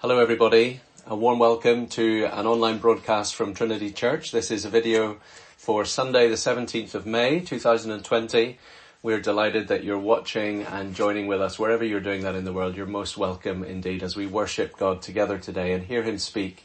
Hello 0.00 0.20
everybody. 0.20 0.78
A 1.08 1.16
warm 1.16 1.40
welcome 1.40 1.88
to 1.88 2.26
an 2.26 2.46
online 2.46 2.78
broadcast 2.78 3.34
from 3.34 3.52
Trinity 3.52 3.90
Church. 3.90 4.30
This 4.30 4.52
is 4.52 4.64
a 4.64 4.70
video 4.70 5.18
for 5.56 5.84
Sunday 5.84 6.28
the 6.28 6.36
17th 6.36 6.94
of 6.94 7.04
May 7.04 7.40
2020. 7.40 8.58
We're 9.02 9.20
delighted 9.20 9.66
that 9.66 9.82
you're 9.82 9.98
watching 9.98 10.62
and 10.62 10.94
joining 10.94 11.26
with 11.26 11.40
us 11.40 11.58
wherever 11.58 11.82
you're 11.84 11.98
doing 11.98 12.22
that 12.22 12.36
in 12.36 12.44
the 12.44 12.52
world. 12.52 12.76
You're 12.76 12.86
most 12.86 13.18
welcome 13.18 13.64
indeed 13.64 14.04
as 14.04 14.14
we 14.14 14.28
worship 14.28 14.76
God 14.78 15.02
together 15.02 15.36
today 15.36 15.72
and 15.72 15.82
hear 15.82 16.04
Him 16.04 16.18
speak 16.18 16.62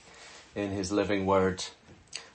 in 0.54 0.70
His 0.70 0.92
living 0.92 1.26
word. 1.26 1.66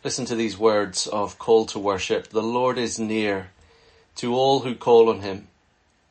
Listen 0.03 0.25
to 0.25 0.35
these 0.35 0.59
words 0.59 1.07
of 1.07 1.39
call 1.39 1.65
to 1.67 1.79
worship. 1.79 2.31
The 2.31 2.43
Lord 2.43 2.77
is 2.77 2.99
near 2.99 3.51
to 4.17 4.35
all 4.35 4.61
who 4.61 4.75
call 4.75 5.11
on 5.11 5.21
Him, 5.21 5.47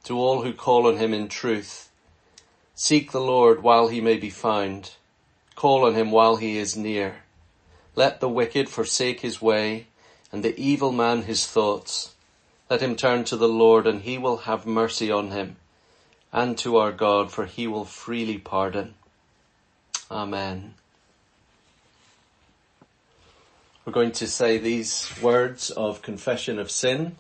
to 0.06 0.18
all 0.18 0.44
who 0.44 0.54
call 0.54 0.88
on 0.88 0.96
Him 0.96 1.14
in 1.14 1.28
truth. 1.28 1.87
Seek 2.80 3.12
the 3.12 3.20
Lord 3.20 3.64
while 3.64 3.88
he 3.88 4.00
may 4.00 4.18
be 4.18 4.30
found. 4.30 4.92
Call 5.56 5.84
on 5.84 5.96
him 5.96 6.12
while 6.12 6.36
he 6.36 6.60
is 6.60 6.78
near. 6.78 7.24
Let 7.96 8.20
the 8.20 8.30
wicked 8.30 8.70
forsake 8.70 9.22
his 9.22 9.42
way 9.42 9.88
and 10.32 10.44
the 10.44 10.56
evil 10.62 10.92
man 10.92 11.24
his 11.24 11.48
thoughts. 11.48 12.14
Let 12.70 12.84
him 12.84 12.96
turn 12.96 13.24
to 13.26 13.36
the 13.36 13.48
Lord 13.48 13.88
and 13.88 14.04
he 14.04 14.20
will 14.20 14.38
have 14.46 14.68
mercy 14.68 15.10
on 15.10 15.32
him 15.32 15.56
and 16.32 16.56
to 16.60 16.78
our 16.78 16.92
God 16.92 17.32
for 17.32 17.48
he 17.48 17.66
will 17.66 17.84
freely 17.84 18.38
pardon. 18.38 18.94
Amen. 20.12 20.76
We're 23.86 23.94
going 23.94 24.12
to 24.12 24.28
say 24.28 24.60
these 24.60 25.12
words 25.20 25.72
of 25.72 26.04
confession 26.04 26.60
of 26.60 26.70
sin, 26.70 27.16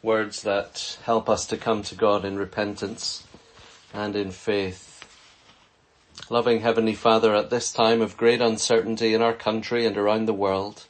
words 0.00 0.42
that 0.42 0.96
help 1.02 1.28
us 1.28 1.44
to 1.46 1.56
come 1.56 1.82
to 1.82 1.96
God 1.96 2.24
in 2.24 2.38
repentance 2.38 3.24
and 3.92 4.14
in 4.14 4.30
faith. 4.30 4.91
Loving 6.30 6.60
Heavenly 6.60 6.94
Father, 6.94 7.34
at 7.34 7.50
this 7.50 7.72
time 7.72 8.00
of 8.00 8.16
great 8.16 8.40
uncertainty 8.40 9.12
in 9.12 9.20
our 9.20 9.34
country 9.34 9.84
and 9.84 9.98
around 9.98 10.26
the 10.26 10.32
world, 10.32 10.86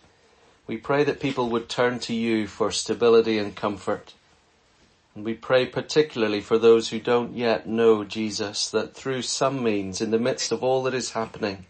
we 0.67 0.77
pray 0.77 1.05
that 1.05 1.21
people 1.21 1.49
would 1.49 1.71
turn 1.71 1.99
to 2.01 2.15
you 2.15 2.47
for 2.47 2.71
stability 2.71 3.39
and 3.39 3.57
comfort. 3.57 4.13
And 5.15 5.25
we 5.25 5.33
pray 5.35 5.65
particularly 5.67 6.43
for 6.43 6.59
those 6.59 6.91
who 6.91 7.01
don't 7.01 7.35
yet 7.35 7.67
know 7.67 8.05
Jesus, 8.05 8.69
that 8.71 8.95
through 8.95 9.23
some 9.23 9.65
means, 9.65 10.03
in 10.03 10.11
the 10.11 10.19
midst 10.19 10.53
of 10.53 10.63
all 10.63 10.83
that 10.85 10.95
is 10.95 11.13
happening, 11.13 11.65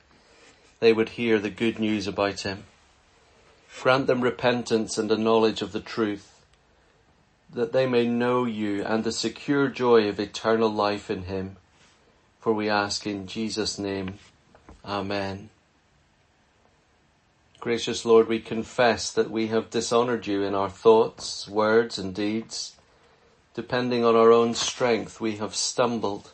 they 0.81 0.93
would 0.93 1.11
hear 1.11 1.39
the 1.39 1.49
good 1.49 1.79
news 1.79 2.09
about 2.09 2.41
Him. 2.41 2.65
Grant 3.81 4.09
them 4.09 4.23
repentance 4.23 4.99
and 4.99 5.11
a 5.11 5.17
knowledge 5.17 5.63
of 5.63 5.71
the 5.71 5.81
truth, 5.81 6.45
that 7.49 7.73
they 7.73 7.87
may 7.87 8.07
know 8.07 8.45
you 8.45 8.85
and 8.85 9.05
the 9.05 9.13
secure 9.13 9.69
joy 9.69 10.09
of 10.09 10.19
eternal 10.19 10.69
life 10.69 11.11
in 11.11 11.23
Him 11.23 11.57
for 12.43 12.53
we 12.53 12.69
ask 12.69 13.07
in 13.07 13.29
Jesus' 13.29 13.79
name. 13.79 14.19
Amen. 14.85 15.49
Gracious 17.61 18.05
Lord, 18.05 18.27
we 18.27 18.41
confess 18.41 19.13
that 19.13 19.31
we 19.31 19.47
have 19.47 19.71
dishonored 19.71 20.27
you 20.27 20.43
in 20.43 20.53
our 20.53 20.69
thoughts, 20.69 21.49
words 21.49 21.99
and 21.99 22.13
deeds. 22.13 22.75
Depending 23.55 24.05
on 24.05 24.17
our 24.17 24.33
own 24.33 24.55
strength, 24.55 25.21
we 25.21 25.37
have 25.37 25.55
stumbled. 25.55 26.33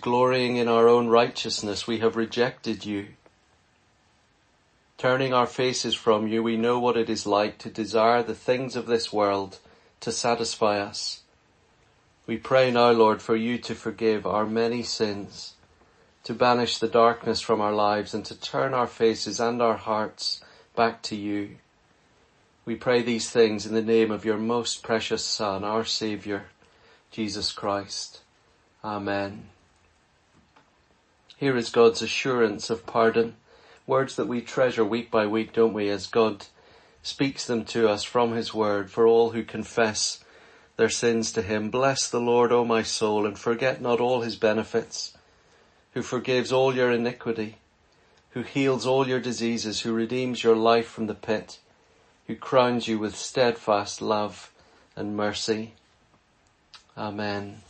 Glorying 0.00 0.56
in 0.56 0.66
our 0.66 0.88
own 0.88 1.06
righteousness, 1.06 1.86
we 1.86 2.00
have 2.00 2.16
rejected 2.16 2.84
you. 2.84 3.06
Turning 4.96 5.32
our 5.32 5.46
faces 5.46 5.94
from 5.94 6.26
you, 6.26 6.42
we 6.42 6.56
know 6.56 6.80
what 6.80 6.96
it 6.96 7.08
is 7.08 7.24
like 7.24 7.56
to 7.58 7.70
desire 7.70 8.24
the 8.24 8.34
things 8.34 8.74
of 8.74 8.86
this 8.86 9.12
world 9.12 9.60
to 10.00 10.10
satisfy 10.10 10.80
us. 10.80 11.22
We 12.28 12.36
pray 12.36 12.70
now, 12.70 12.90
Lord, 12.90 13.22
for 13.22 13.34
you 13.34 13.56
to 13.56 13.74
forgive 13.74 14.26
our 14.26 14.44
many 14.44 14.82
sins, 14.82 15.54
to 16.24 16.34
banish 16.34 16.76
the 16.76 16.86
darkness 16.86 17.40
from 17.40 17.62
our 17.62 17.72
lives 17.72 18.12
and 18.12 18.22
to 18.26 18.38
turn 18.38 18.74
our 18.74 18.86
faces 18.86 19.40
and 19.40 19.62
our 19.62 19.78
hearts 19.78 20.42
back 20.76 21.00
to 21.04 21.16
you. 21.16 21.56
We 22.66 22.74
pray 22.74 23.00
these 23.00 23.30
things 23.30 23.64
in 23.64 23.72
the 23.72 23.80
name 23.80 24.10
of 24.10 24.26
your 24.26 24.36
most 24.36 24.82
precious 24.82 25.24
Son, 25.24 25.64
our 25.64 25.86
Saviour, 25.86 26.48
Jesus 27.10 27.50
Christ. 27.50 28.20
Amen. 28.84 29.48
Here 31.38 31.56
is 31.56 31.70
God's 31.70 32.02
assurance 32.02 32.68
of 32.68 32.84
pardon, 32.84 33.36
words 33.86 34.16
that 34.16 34.28
we 34.28 34.42
treasure 34.42 34.84
week 34.84 35.10
by 35.10 35.26
week, 35.26 35.54
don't 35.54 35.72
we, 35.72 35.88
as 35.88 36.06
God 36.06 36.44
speaks 37.02 37.46
them 37.46 37.64
to 37.64 37.88
us 37.88 38.04
from 38.04 38.34
His 38.34 38.52
Word 38.52 38.90
for 38.90 39.06
all 39.06 39.30
who 39.30 39.42
confess 39.42 40.22
their 40.78 40.88
sins 40.88 41.32
to 41.32 41.42
him. 41.42 41.70
Bless 41.70 42.08
the 42.08 42.20
Lord, 42.20 42.52
O 42.52 42.64
my 42.64 42.82
soul, 42.82 43.26
and 43.26 43.36
forget 43.36 43.82
not 43.82 44.00
all 44.00 44.22
his 44.22 44.36
benefits, 44.36 45.12
who 45.92 46.02
forgives 46.02 46.52
all 46.52 46.74
your 46.74 46.92
iniquity, 46.92 47.56
who 48.30 48.42
heals 48.42 48.86
all 48.86 49.06
your 49.06 49.18
diseases, 49.18 49.80
who 49.80 49.92
redeems 49.92 50.44
your 50.44 50.54
life 50.54 50.86
from 50.86 51.08
the 51.08 51.14
pit, 51.14 51.58
who 52.28 52.36
crowns 52.36 52.86
you 52.86 52.96
with 52.96 53.16
steadfast 53.16 54.00
love 54.00 54.52
and 54.94 55.16
mercy. 55.16 55.72
Amen. 56.96 57.62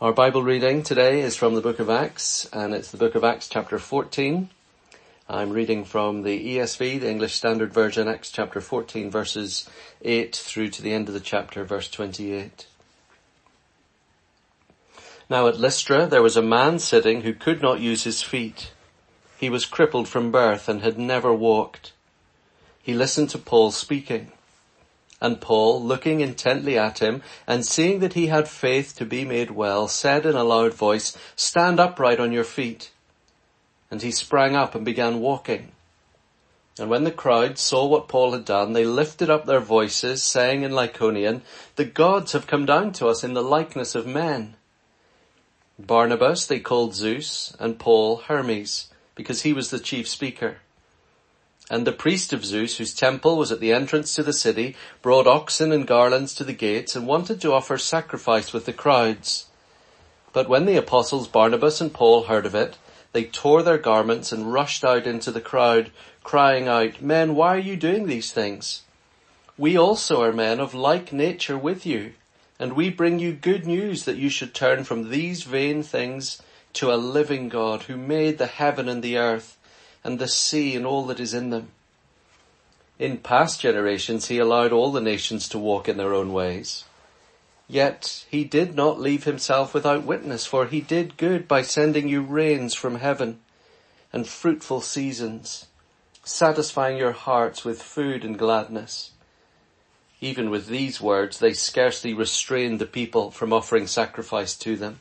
Our 0.00 0.12
Bible 0.12 0.42
reading 0.42 0.82
today 0.82 1.20
is 1.20 1.36
from 1.36 1.54
the 1.54 1.60
book 1.60 1.78
of 1.78 1.88
Acts, 1.88 2.48
and 2.52 2.74
it's 2.74 2.90
the 2.90 2.98
book 2.98 3.14
of 3.14 3.22
Acts 3.22 3.48
chapter 3.48 3.78
14. 3.78 4.50
I'm 5.28 5.50
reading 5.50 5.84
from 5.84 6.22
the 6.22 6.56
ESV, 6.56 7.00
the 7.00 7.10
English 7.10 7.34
Standard 7.34 7.72
Version, 7.72 8.06
Acts 8.06 8.30
chapter 8.30 8.60
14 8.60 9.10
verses 9.10 9.68
8 10.02 10.36
through 10.36 10.68
to 10.68 10.82
the 10.82 10.92
end 10.92 11.08
of 11.08 11.14
the 11.14 11.20
chapter, 11.20 11.64
verse 11.64 11.90
28. 11.90 12.68
Now 15.28 15.48
at 15.48 15.58
Lystra 15.58 16.06
there 16.06 16.22
was 16.22 16.36
a 16.36 16.42
man 16.42 16.78
sitting 16.78 17.22
who 17.22 17.34
could 17.34 17.60
not 17.60 17.80
use 17.80 18.04
his 18.04 18.22
feet. 18.22 18.70
He 19.36 19.50
was 19.50 19.66
crippled 19.66 20.06
from 20.06 20.30
birth 20.30 20.68
and 20.68 20.82
had 20.82 20.96
never 20.96 21.32
walked. 21.32 21.92
He 22.80 22.94
listened 22.94 23.30
to 23.30 23.38
Paul 23.38 23.72
speaking. 23.72 24.30
And 25.20 25.40
Paul, 25.40 25.82
looking 25.82 26.20
intently 26.20 26.78
at 26.78 27.00
him 27.00 27.20
and 27.48 27.66
seeing 27.66 27.98
that 27.98 28.12
he 28.12 28.28
had 28.28 28.46
faith 28.46 28.94
to 28.98 29.04
be 29.04 29.24
made 29.24 29.50
well, 29.50 29.88
said 29.88 30.24
in 30.24 30.36
a 30.36 30.44
loud 30.44 30.72
voice, 30.72 31.18
Stand 31.34 31.80
upright 31.80 32.20
on 32.20 32.30
your 32.30 32.44
feet. 32.44 32.92
And 33.90 34.02
he 34.02 34.10
sprang 34.10 34.56
up 34.56 34.74
and 34.74 34.84
began 34.84 35.20
walking. 35.20 35.72
And 36.78 36.90
when 36.90 37.04
the 37.04 37.10
crowd 37.10 37.58
saw 37.58 37.86
what 37.86 38.08
Paul 38.08 38.32
had 38.32 38.44
done, 38.44 38.72
they 38.72 38.84
lifted 38.84 39.30
up 39.30 39.46
their 39.46 39.60
voices, 39.60 40.22
saying 40.22 40.62
in 40.62 40.72
Lycaonian, 40.72 41.40
The 41.76 41.86
gods 41.86 42.32
have 42.32 42.46
come 42.46 42.66
down 42.66 42.92
to 42.94 43.08
us 43.08 43.24
in 43.24 43.32
the 43.32 43.42
likeness 43.42 43.94
of 43.94 44.06
men. 44.06 44.56
Barnabas 45.78 46.46
they 46.46 46.60
called 46.60 46.94
Zeus, 46.94 47.56
and 47.58 47.78
Paul 47.78 48.16
Hermes, 48.16 48.88
because 49.14 49.42
he 49.42 49.52
was 49.52 49.70
the 49.70 49.78
chief 49.78 50.08
speaker. 50.08 50.58
And 51.70 51.86
the 51.86 51.92
priest 51.92 52.32
of 52.32 52.44
Zeus, 52.44 52.76
whose 52.76 52.94
temple 52.94 53.36
was 53.36 53.50
at 53.50 53.60
the 53.60 53.72
entrance 53.72 54.14
to 54.14 54.22
the 54.22 54.32
city, 54.32 54.76
brought 55.02 55.26
oxen 55.26 55.72
and 55.72 55.86
garlands 55.86 56.34
to 56.34 56.44
the 56.44 56.52
gates 56.52 56.94
and 56.94 57.06
wanted 57.06 57.40
to 57.40 57.52
offer 57.52 57.76
sacrifice 57.76 58.52
with 58.52 58.66
the 58.66 58.72
crowds. 58.72 59.46
But 60.32 60.48
when 60.48 60.66
the 60.66 60.76
apostles 60.76 61.26
Barnabas 61.26 61.80
and 61.80 61.92
Paul 61.92 62.24
heard 62.24 62.46
of 62.46 62.54
it, 62.54 62.76
they 63.16 63.24
tore 63.24 63.62
their 63.62 63.78
garments 63.78 64.30
and 64.30 64.52
rushed 64.52 64.84
out 64.84 65.06
into 65.06 65.30
the 65.30 65.40
crowd, 65.40 65.90
crying 66.22 66.68
out, 66.68 67.00
Men, 67.00 67.34
why 67.34 67.54
are 67.54 67.58
you 67.58 67.74
doing 67.74 68.04
these 68.04 68.30
things? 68.30 68.82
We 69.56 69.74
also 69.74 70.22
are 70.22 70.34
men 70.34 70.60
of 70.60 70.74
like 70.74 71.14
nature 71.14 71.56
with 71.56 71.86
you, 71.86 72.12
and 72.60 72.74
we 72.74 72.90
bring 72.90 73.18
you 73.18 73.32
good 73.32 73.66
news 73.66 74.04
that 74.04 74.18
you 74.18 74.28
should 74.28 74.54
turn 74.54 74.84
from 74.84 75.08
these 75.08 75.44
vain 75.44 75.82
things 75.82 76.42
to 76.74 76.92
a 76.92 77.00
living 77.00 77.48
God 77.48 77.84
who 77.84 77.96
made 77.96 78.36
the 78.36 78.44
heaven 78.44 78.86
and 78.86 79.02
the 79.02 79.16
earth 79.16 79.56
and 80.04 80.18
the 80.18 80.28
sea 80.28 80.76
and 80.76 80.84
all 80.84 81.06
that 81.06 81.18
is 81.18 81.32
in 81.32 81.48
them. 81.48 81.70
In 82.98 83.16
past 83.16 83.62
generations 83.62 84.28
he 84.28 84.36
allowed 84.36 84.72
all 84.72 84.92
the 84.92 85.00
nations 85.00 85.48
to 85.48 85.58
walk 85.58 85.88
in 85.88 85.96
their 85.96 86.12
own 86.12 86.34
ways. 86.34 86.84
Yet 87.68 88.24
he 88.30 88.44
did 88.44 88.74
not 88.74 89.00
leave 89.00 89.24
himself 89.24 89.74
without 89.74 90.04
witness, 90.04 90.46
for 90.46 90.66
he 90.66 90.80
did 90.80 91.16
good 91.16 91.48
by 91.48 91.62
sending 91.62 92.08
you 92.08 92.22
rains 92.22 92.74
from 92.74 92.96
heaven 92.96 93.40
and 94.12 94.26
fruitful 94.26 94.80
seasons, 94.80 95.66
satisfying 96.22 96.96
your 96.96 97.12
hearts 97.12 97.64
with 97.64 97.82
food 97.82 98.24
and 98.24 98.38
gladness. 98.38 99.10
Even 100.20 100.48
with 100.48 100.68
these 100.68 101.00
words, 101.00 101.38
they 101.38 101.52
scarcely 101.52 102.14
restrained 102.14 102.78
the 102.78 102.86
people 102.86 103.30
from 103.30 103.52
offering 103.52 103.86
sacrifice 103.86 104.56
to 104.56 104.76
them. 104.76 105.00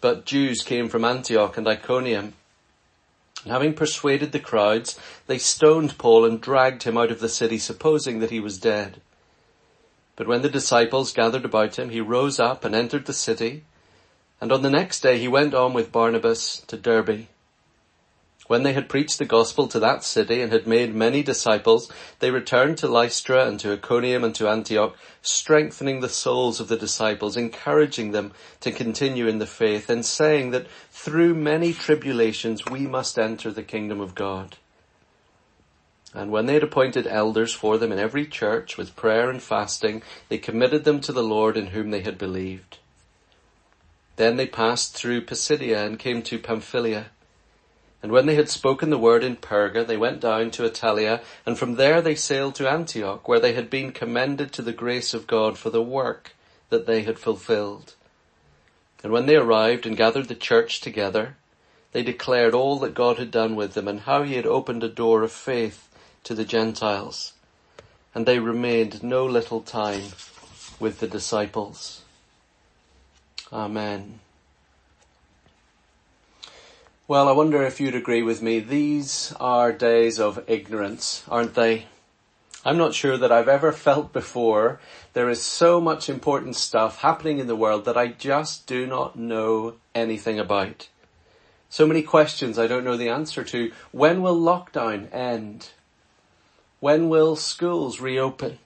But 0.00 0.26
Jews 0.26 0.62
came 0.62 0.88
from 0.88 1.04
Antioch 1.04 1.56
and 1.56 1.66
Iconium, 1.68 2.34
and 3.44 3.52
having 3.52 3.74
persuaded 3.74 4.32
the 4.32 4.40
crowds, 4.40 4.98
they 5.26 5.38
stoned 5.38 5.96
Paul 5.96 6.24
and 6.24 6.40
dragged 6.40 6.82
him 6.82 6.98
out 6.98 7.10
of 7.10 7.20
the 7.20 7.28
city, 7.28 7.58
supposing 7.58 8.18
that 8.18 8.30
he 8.30 8.40
was 8.40 8.58
dead. 8.58 9.00
But 10.20 10.28
when 10.28 10.42
the 10.42 10.50
disciples 10.50 11.14
gathered 11.14 11.46
about 11.46 11.78
him, 11.78 11.88
he 11.88 12.02
rose 12.02 12.38
up 12.38 12.62
and 12.62 12.74
entered 12.74 13.06
the 13.06 13.14
city, 13.14 13.64
and 14.38 14.52
on 14.52 14.60
the 14.60 14.68
next 14.68 15.00
day 15.00 15.16
he 15.16 15.28
went 15.28 15.54
on 15.54 15.72
with 15.72 15.90
Barnabas 15.90 16.60
to 16.66 16.76
Derbe. 16.76 17.28
When 18.46 18.62
they 18.62 18.74
had 18.74 18.90
preached 18.90 19.18
the 19.18 19.24
gospel 19.24 19.66
to 19.68 19.80
that 19.80 20.04
city 20.04 20.42
and 20.42 20.52
had 20.52 20.66
made 20.66 20.94
many 20.94 21.22
disciples, 21.22 21.90
they 22.18 22.30
returned 22.30 22.76
to 22.78 22.86
Lystra 22.86 23.46
and 23.46 23.58
to 23.60 23.72
Iconium 23.72 24.22
and 24.22 24.34
to 24.34 24.46
Antioch, 24.46 24.94
strengthening 25.22 26.00
the 26.00 26.08
souls 26.10 26.60
of 26.60 26.68
the 26.68 26.76
disciples, 26.76 27.38
encouraging 27.38 28.12
them 28.12 28.32
to 28.60 28.72
continue 28.72 29.26
in 29.26 29.38
the 29.38 29.46
faith 29.46 29.88
and 29.88 30.04
saying 30.04 30.50
that 30.50 30.66
through 30.90 31.32
many 31.32 31.72
tribulations 31.72 32.66
we 32.66 32.80
must 32.80 33.18
enter 33.18 33.50
the 33.50 33.62
kingdom 33.62 34.02
of 34.02 34.14
God. 34.14 34.58
And 36.14 36.30
when 36.30 36.46
they 36.46 36.54
had 36.54 36.62
appointed 36.62 37.06
elders 37.06 37.52
for 37.52 37.78
them 37.78 37.92
in 37.92 37.98
every 37.98 38.26
church 38.26 38.76
with 38.76 38.96
prayer 38.96 39.30
and 39.30 39.42
fasting, 39.42 40.02
they 40.28 40.38
committed 40.38 40.84
them 40.84 41.00
to 41.02 41.12
the 41.12 41.22
Lord 41.22 41.56
in 41.56 41.68
whom 41.68 41.90
they 41.90 42.00
had 42.00 42.18
believed. 42.18 42.78
Then 44.16 44.36
they 44.36 44.46
passed 44.46 44.94
through 44.94 45.22
Pisidia 45.22 45.86
and 45.86 45.98
came 45.98 46.22
to 46.22 46.38
Pamphylia 46.38 47.06
and 48.02 48.12
when 48.12 48.26
they 48.26 48.34
had 48.34 48.48
spoken 48.48 48.88
the 48.88 48.98
word 48.98 49.22
in 49.22 49.36
Perga, 49.36 49.86
they 49.86 49.96
went 49.96 50.20
down 50.20 50.50
to 50.52 50.64
Attalia, 50.64 51.20
and 51.44 51.58
from 51.58 51.74
there 51.74 52.00
they 52.00 52.14
sailed 52.14 52.54
to 52.54 52.70
Antioch, 52.70 53.28
where 53.28 53.40
they 53.40 53.52
had 53.52 53.68
been 53.68 53.92
commended 53.92 54.52
to 54.52 54.62
the 54.62 54.72
grace 54.72 55.12
of 55.12 55.26
God 55.26 55.58
for 55.58 55.68
the 55.68 55.82
work 55.82 56.34
that 56.70 56.86
they 56.86 57.02
had 57.02 57.18
fulfilled. 57.18 57.94
And 59.02 59.12
when 59.12 59.26
they 59.26 59.36
arrived 59.36 59.84
and 59.84 59.96
gathered 59.96 60.28
the 60.28 60.34
church 60.34 60.80
together, 60.80 61.36
they 61.92 62.02
declared 62.02 62.54
all 62.54 62.78
that 62.78 62.94
God 62.94 63.18
had 63.18 63.30
done 63.30 63.54
with 63.54 63.74
them 63.74 63.86
and 63.86 64.00
how 64.00 64.22
he 64.22 64.34
had 64.34 64.46
opened 64.46 64.82
a 64.82 64.88
door 64.88 65.22
of 65.22 65.32
faith 65.32 65.88
to 66.24 66.34
the 66.34 66.44
Gentiles. 66.44 67.32
And 68.14 68.26
they 68.26 68.38
remained 68.38 69.02
no 69.02 69.24
little 69.24 69.60
time 69.60 70.02
with 70.78 71.00
the 71.00 71.06
disciples. 71.06 72.02
Amen. 73.52 74.20
Well, 77.06 77.28
I 77.28 77.32
wonder 77.32 77.62
if 77.64 77.80
you'd 77.80 77.96
agree 77.96 78.22
with 78.22 78.40
me. 78.40 78.60
These 78.60 79.34
are 79.40 79.72
days 79.72 80.20
of 80.20 80.44
ignorance, 80.46 81.24
aren't 81.28 81.54
they? 81.54 81.86
I'm 82.64 82.78
not 82.78 82.94
sure 82.94 83.16
that 83.16 83.32
I've 83.32 83.48
ever 83.48 83.72
felt 83.72 84.12
before 84.12 84.80
there 85.12 85.28
is 85.30 85.42
so 85.42 85.80
much 85.80 86.08
important 86.08 86.56
stuff 86.56 87.00
happening 87.00 87.38
in 87.38 87.46
the 87.46 87.56
world 87.56 87.84
that 87.86 87.96
I 87.96 88.08
just 88.08 88.66
do 88.66 88.86
not 88.86 89.16
know 89.16 89.74
anything 89.94 90.38
about. 90.38 90.88
So 91.68 91.86
many 91.86 92.02
questions 92.02 92.58
I 92.58 92.66
don't 92.66 92.84
know 92.84 92.96
the 92.96 93.08
answer 93.08 93.42
to. 93.44 93.72
When 93.92 94.22
will 94.22 94.38
lockdown 94.38 95.12
end? 95.12 95.70
When 96.80 97.08
will 97.08 97.36
schools 97.36 98.00
reopen? 98.00 98.58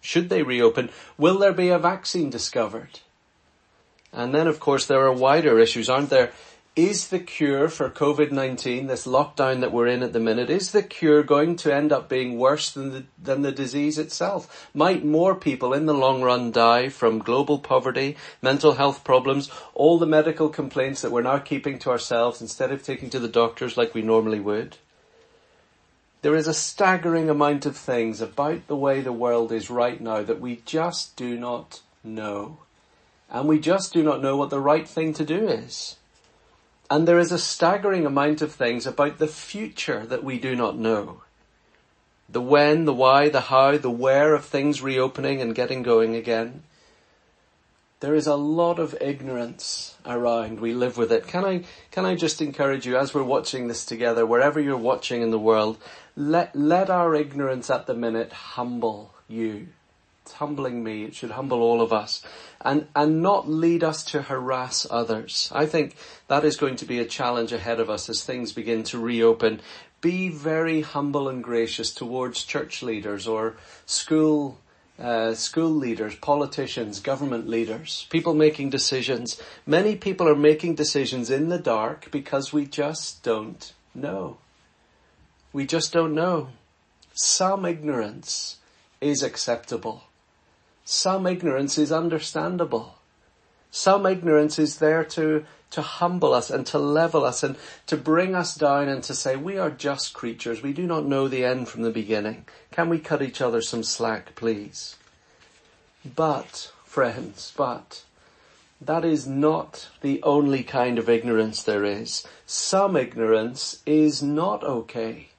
Should 0.00 0.28
they 0.28 0.42
reopen? 0.42 0.90
Will 1.16 1.38
there 1.38 1.52
be 1.52 1.68
a 1.68 1.78
vaccine 1.78 2.30
discovered? 2.30 3.00
And 4.12 4.34
then 4.34 4.46
of 4.46 4.58
course 4.58 4.86
there 4.86 5.04
are 5.04 5.12
wider 5.12 5.58
issues, 5.58 5.90
aren't 5.90 6.10
there? 6.10 6.32
is 6.78 7.08
the 7.08 7.18
cure 7.18 7.68
for 7.68 7.90
COVID-19, 7.90 8.86
this 8.86 9.04
lockdown 9.04 9.62
that 9.62 9.72
we're 9.72 9.88
in 9.88 10.04
at 10.04 10.12
the 10.12 10.20
minute, 10.20 10.48
is 10.48 10.70
the 10.70 10.80
cure 10.80 11.24
going 11.24 11.56
to 11.56 11.74
end 11.74 11.90
up 11.90 12.08
being 12.08 12.38
worse 12.38 12.70
than 12.70 12.92
the, 12.92 13.04
than 13.20 13.42
the 13.42 13.50
disease 13.50 13.98
itself? 13.98 14.70
Might 14.72 15.04
more 15.04 15.34
people 15.34 15.74
in 15.74 15.86
the 15.86 15.92
long 15.94 16.22
run 16.22 16.52
die 16.52 16.88
from 16.88 17.18
global 17.18 17.58
poverty, 17.58 18.16
mental 18.40 18.74
health 18.74 19.02
problems, 19.02 19.50
all 19.74 19.98
the 19.98 20.06
medical 20.06 20.48
complaints 20.48 21.02
that 21.02 21.10
we're 21.10 21.22
now 21.22 21.38
keeping 21.38 21.80
to 21.80 21.90
ourselves 21.90 22.40
instead 22.40 22.70
of 22.70 22.84
taking 22.84 23.10
to 23.10 23.18
the 23.18 23.26
doctors 23.26 23.76
like 23.76 23.92
we 23.92 24.02
normally 24.02 24.38
would? 24.38 24.76
There 26.22 26.34
is 26.34 26.48
a 26.48 26.54
staggering 26.54 27.30
amount 27.30 27.64
of 27.64 27.76
things 27.76 28.20
about 28.20 28.66
the 28.66 28.76
way 28.76 29.00
the 29.00 29.12
world 29.12 29.52
is 29.52 29.70
right 29.70 30.00
now 30.00 30.22
that 30.22 30.40
we 30.40 30.62
just 30.64 31.16
do 31.16 31.38
not 31.38 31.80
know. 32.02 32.58
And 33.30 33.46
we 33.46 33.60
just 33.60 33.92
do 33.92 34.02
not 34.02 34.22
know 34.22 34.36
what 34.36 34.50
the 34.50 34.60
right 34.60 34.88
thing 34.88 35.12
to 35.14 35.24
do 35.24 35.46
is. 35.46 35.96
And 36.90 37.06
there 37.06 37.18
is 37.18 37.30
a 37.30 37.38
staggering 37.38 38.06
amount 38.06 38.42
of 38.42 38.52
things 38.52 38.86
about 38.86 39.18
the 39.18 39.26
future 39.28 40.06
that 40.06 40.24
we 40.24 40.38
do 40.38 40.56
not 40.56 40.78
know. 40.78 41.22
The 42.28 42.40
when, 42.40 42.84
the 42.84 42.94
why, 42.94 43.28
the 43.28 43.42
how, 43.42 43.76
the 43.76 43.90
where 43.90 44.34
of 44.34 44.44
things 44.44 44.82
reopening 44.82 45.40
and 45.40 45.54
getting 45.54 45.82
going 45.82 46.16
again. 46.16 46.62
There 48.00 48.14
is 48.14 48.26
a 48.26 48.36
lot 48.36 48.78
of 48.78 48.96
ignorance 49.00 49.96
around. 50.06 50.60
We 50.60 50.72
live 50.72 50.96
with 50.96 51.10
it. 51.10 51.26
Can 51.26 51.44
I, 51.44 51.64
can 51.90 52.06
I 52.06 52.14
just 52.14 52.40
encourage 52.40 52.86
you 52.86 52.96
as 52.96 53.12
we're 53.12 53.22
watching 53.22 53.66
this 53.66 53.84
together, 53.84 54.24
wherever 54.24 54.60
you're 54.60 54.76
watching 54.76 55.20
in 55.20 55.30
the 55.30 55.38
world, 55.38 55.78
let, 56.18 56.54
let 56.56 56.90
our 56.90 57.14
ignorance 57.14 57.70
at 57.70 57.86
the 57.86 57.94
minute 57.94 58.32
humble 58.32 59.14
you. 59.28 59.68
It's 60.22 60.32
humbling 60.32 60.82
me. 60.82 61.04
It 61.04 61.14
should 61.14 61.30
humble 61.30 61.62
all 61.62 61.80
of 61.80 61.92
us 61.92 62.22
and, 62.60 62.88
and 62.94 63.22
not 63.22 63.48
lead 63.48 63.84
us 63.84 64.02
to 64.06 64.22
harass 64.22 64.84
others. 64.90 65.48
I 65.54 65.66
think 65.66 65.94
that 66.26 66.44
is 66.44 66.56
going 66.56 66.74
to 66.76 66.84
be 66.84 66.98
a 66.98 67.04
challenge 67.04 67.52
ahead 67.52 67.78
of 67.78 67.88
us 67.88 68.08
as 68.08 68.24
things 68.24 68.52
begin 68.52 68.82
to 68.84 68.98
reopen. 68.98 69.60
Be 70.00 70.28
very 70.28 70.80
humble 70.80 71.28
and 71.28 71.42
gracious 71.42 71.94
towards 71.94 72.42
church 72.42 72.82
leaders 72.82 73.28
or 73.28 73.56
school 73.86 74.58
uh, 74.98 75.32
school 75.32 75.70
leaders, 75.70 76.16
politicians, 76.16 76.98
government 76.98 77.48
leaders, 77.48 78.08
people 78.10 78.34
making 78.34 78.68
decisions. 78.68 79.40
Many 79.64 79.94
people 79.94 80.28
are 80.28 80.34
making 80.34 80.74
decisions 80.74 81.30
in 81.30 81.50
the 81.50 81.58
dark 81.60 82.10
because 82.10 82.52
we 82.52 82.66
just 82.66 83.22
don't 83.22 83.72
know. 83.94 84.38
We 85.52 85.66
just 85.66 85.92
don't 85.92 86.14
know. 86.14 86.48
Some 87.14 87.64
ignorance 87.64 88.58
is 89.00 89.22
acceptable. 89.22 90.04
Some 90.84 91.26
ignorance 91.26 91.78
is 91.78 91.90
understandable. 91.90 92.94
Some 93.70 94.06
ignorance 94.06 94.58
is 94.58 94.78
there 94.78 95.04
to, 95.04 95.44
to 95.70 95.82
humble 95.82 96.32
us 96.32 96.50
and 96.50 96.66
to 96.68 96.78
level 96.78 97.24
us 97.24 97.42
and 97.42 97.56
to 97.86 97.96
bring 97.96 98.34
us 98.34 98.54
down 98.54 98.88
and 98.88 99.02
to 99.04 99.14
say, 99.14 99.36
we 99.36 99.58
are 99.58 99.70
just 99.70 100.14
creatures. 100.14 100.62
We 100.62 100.72
do 100.72 100.86
not 100.86 101.06
know 101.06 101.28
the 101.28 101.44
end 101.44 101.68
from 101.68 101.82
the 101.82 101.90
beginning. 101.90 102.46
Can 102.70 102.88
we 102.88 102.98
cut 102.98 103.22
each 103.22 103.40
other 103.40 103.60
some 103.60 103.82
slack, 103.82 104.34
please? 104.34 104.96
But, 106.16 106.72
friends, 106.84 107.52
but, 107.56 108.04
that 108.80 109.04
is 109.04 109.26
not 109.26 109.88
the 110.00 110.22
only 110.22 110.62
kind 110.62 110.98
of 110.98 111.08
ignorance 111.08 111.62
there 111.62 111.84
is. 111.84 112.26
Some 112.46 112.96
ignorance 112.96 113.82
is 113.84 114.22
not 114.22 114.62
okay. 114.62 115.30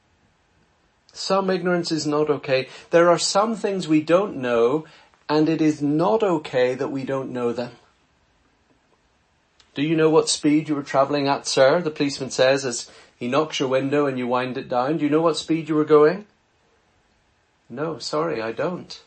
Some 1.19 1.49
ignorance 1.49 1.91
is 1.91 2.07
not 2.07 2.29
okay. 2.29 2.69
There 2.91 3.09
are 3.09 3.19
some 3.19 3.57
things 3.57 3.89
we 3.89 4.01
don't 4.01 4.37
know 4.37 4.85
and 5.27 5.49
it 5.49 5.61
is 5.61 5.81
not 5.81 6.23
okay 6.23 6.75
that 6.75 6.91
we 6.91 7.03
don't 7.03 7.33
know 7.33 7.51
them. 7.51 7.71
Do 9.75 9.81
you 9.81 9.97
know 9.97 10.09
what 10.09 10.29
speed 10.29 10.69
you 10.69 10.75
were 10.75 10.81
travelling 10.81 11.27
at, 11.27 11.45
sir? 11.45 11.81
The 11.81 11.91
policeman 11.91 12.31
says 12.31 12.63
as 12.63 12.89
he 13.17 13.27
knocks 13.27 13.59
your 13.59 13.67
window 13.67 14.05
and 14.05 14.17
you 14.17 14.27
wind 14.27 14.57
it 14.57 14.69
down. 14.69 14.97
Do 14.97 15.03
you 15.03 15.11
know 15.11 15.21
what 15.21 15.35
speed 15.35 15.67
you 15.67 15.75
were 15.75 15.83
going? 15.83 16.25
No, 17.69 17.99
sorry, 17.99 18.41
I 18.41 18.53
don't. 18.53 19.03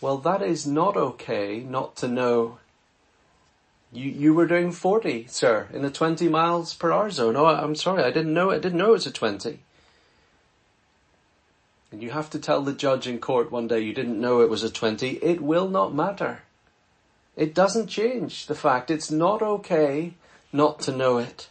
Well, 0.00 0.18
that 0.18 0.42
is 0.42 0.64
not 0.64 0.96
okay 0.96 1.58
not 1.58 1.96
to 1.96 2.08
know. 2.08 2.58
You, 3.92 4.08
you 4.08 4.32
were 4.32 4.46
doing 4.46 4.70
40, 4.70 5.26
sir, 5.26 5.66
in 5.72 5.82
the 5.82 5.90
20 5.90 6.28
miles 6.28 6.72
per 6.72 6.92
hour 6.92 7.10
zone. 7.10 7.34
Oh, 7.36 7.46
I'm 7.46 7.74
sorry, 7.74 8.04
I 8.04 8.12
didn't 8.12 8.32
know, 8.32 8.52
I 8.52 8.60
didn't 8.60 8.78
know 8.78 8.90
it 8.90 9.02
was 9.02 9.06
a 9.08 9.10
20 9.10 9.58
and 11.90 12.02
you 12.02 12.10
have 12.10 12.30
to 12.30 12.38
tell 12.38 12.62
the 12.62 12.72
judge 12.72 13.06
in 13.06 13.18
court 13.18 13.50
one 13.50 13.68
day 13.68 13.80
you 13.80 13.92
didn't 13.92 14.20
know 14.20 14.40
it 14.40 14.50
was 14.50 14.62
a 14.62 14.70
20, 14.70 15.18
it 15.22 15.40
will 15.40 15.68
not 15.68 15.94
matter. 15.94 16.42
It 17.36 17.54
doesn't 17.54 17.88
change 17.88 18.46
the 18.46 18.54
fact 18.54 18.90
it's 18.90 19.10
not 19.10 19.42
okay 19.42 20.14
not 20.52 20.80
to 20.80 20.92
know 20.92 21.18
it. 21.18 21.48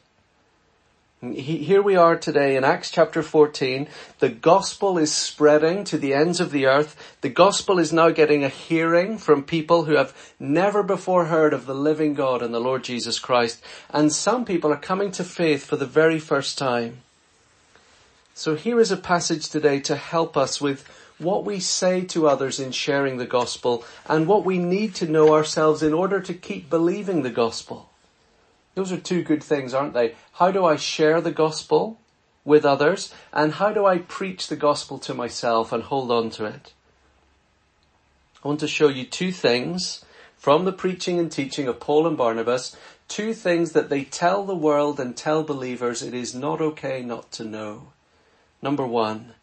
Here 1.22 1.81
we 1.81 1.98
are 1.98 2.15
today 2.15 2.55
in 2.55 2.63
Acts 2.63 2.89
chapter 2.91 3.22
14. 3.22 3.89
The 4.19 4.29
gospel 4.29 4.98
is 4.98 5.13
spreading 5.13 5.84
to 5.86 5.98
the 5.98 6.13
ends 6.13 6.39
of 6.39 6.51
the 6.51 6.65
earth. 6.65 7.17
The 7.19 7.27
gospel 7.27 7.77
is 7.77 7.91
now 7.91 8.10
getting 8.10 8.46
a 8.46 8.50
hearing 8.50 9.17
from 9.17 9.43
people 9.43 9.84
who 9.84 9.96
have 9.96 10.15
never 10.39 10.81
before 10.81 11.25
heard 11.25 11.51
of 11.51 11.65
the 11.65 11.75
living 11.75 12.13
God 12.13 12.41
and 12.41 12.53
the 12.53 12.62
Lord 12.62 12.86
Jesus 12.86 13.19
Christ. 13.19 13.62
And 13.89 14.13
some 14.13 14.46
people 14.46 14.72
are 14.72 14.77
coming 14.77 15.12
to 15.12 15.25
faith 15.25 15.65
for 15.65 15.75
the 15.75 15.86
very 15.86 16.19
first 16.19 16.58
time. 16.58 17.00
So 18.39 18.55
here 18.55 18.79
is 18.79 18.89
a 18.89 18.96
passage 18.96 19.50
today 19.50 19.81
to 19.81 19.98
help 19.98 20.38
us 20.38 20.62
with 20.62 20.88
what 21.17 21.43
we 21.43 21.60
say 21.60 22.05
to 22.05 22.29
others 22.29 22.58
in 22.58 22.72
sharing 22.72 23.17
the 23.17 23.25
gospel 23.25 23.84
and 24.05 24.27
what 24.27 24.46
we 24.46 24.58
need 24.58 24.96
to 24.96 25.10
know 25.10 25.34
ourselves 25.34 25.84
in 25.84 25.93
order 25.93 26.22
to 26.22 26.34
keep 26.34 26.69
believing 26.69 27.24
the 27.24 27.31
gospel. 27.31 27.89
Those 28.75 28.93
are 28.93 28.98
two 28.98 29.24
good 29.24 29.43
things, 29.43 29.74
aren't 29.74 29.93
they? 29.93 30.15
How 30.31 30.51
do 30.51 30.63
I 30.63 30.77
share 30.77 31.19
the 31.19 31.34
gospel 31.34 32.00
with 32.46 32.63
others 32.63 33.13
and 33.34 33.55
how 33.55 33.74
do 33.74 33.86
I 33.86 33.98
preach 33.98 34.48
the 34.48 34.55
gospel 34.55 35.00
to 35.00 35.13
myself 35.13 35.74
and 35.74 35.84
hold 35.84 36.10
on 36.10 36.29
to 36.29 36.46
it? 36.46 36.72
I 38.41 38.48
want 38.48 38.62
to 38.62 38.69
show 38.69 38.88
you 38.88 39.03
two 39.03 39.34
things 39.34 40.05
from 40.38 40.63
the 40.63 40.72
preaching 40.72 41.19
and 41.19 41.29
teaching 41.29 41.67
of 41.67 41.81
Paul 41.81 42.08
and 42.08 42.15
Barnabas, 42.17 42.77
two 43.10 43.34
things 43.34 43.74
that 43.74 43.89
they 43.89 44.05
tell 44.05 44.46
the 44.46 44.55
world 44.55 44.98
and 44.98 45.17
tell 45.17 45.43
believers 45.43 46.01
it 46.01 46.13
is 46.13 46.34
not 46.34 46.62
okay 46.62 47.01
not 47.01 47.34
to 47.34 47.43
know. 47.43 47.89
Number 48.62 48.86
one, 48.86 49.34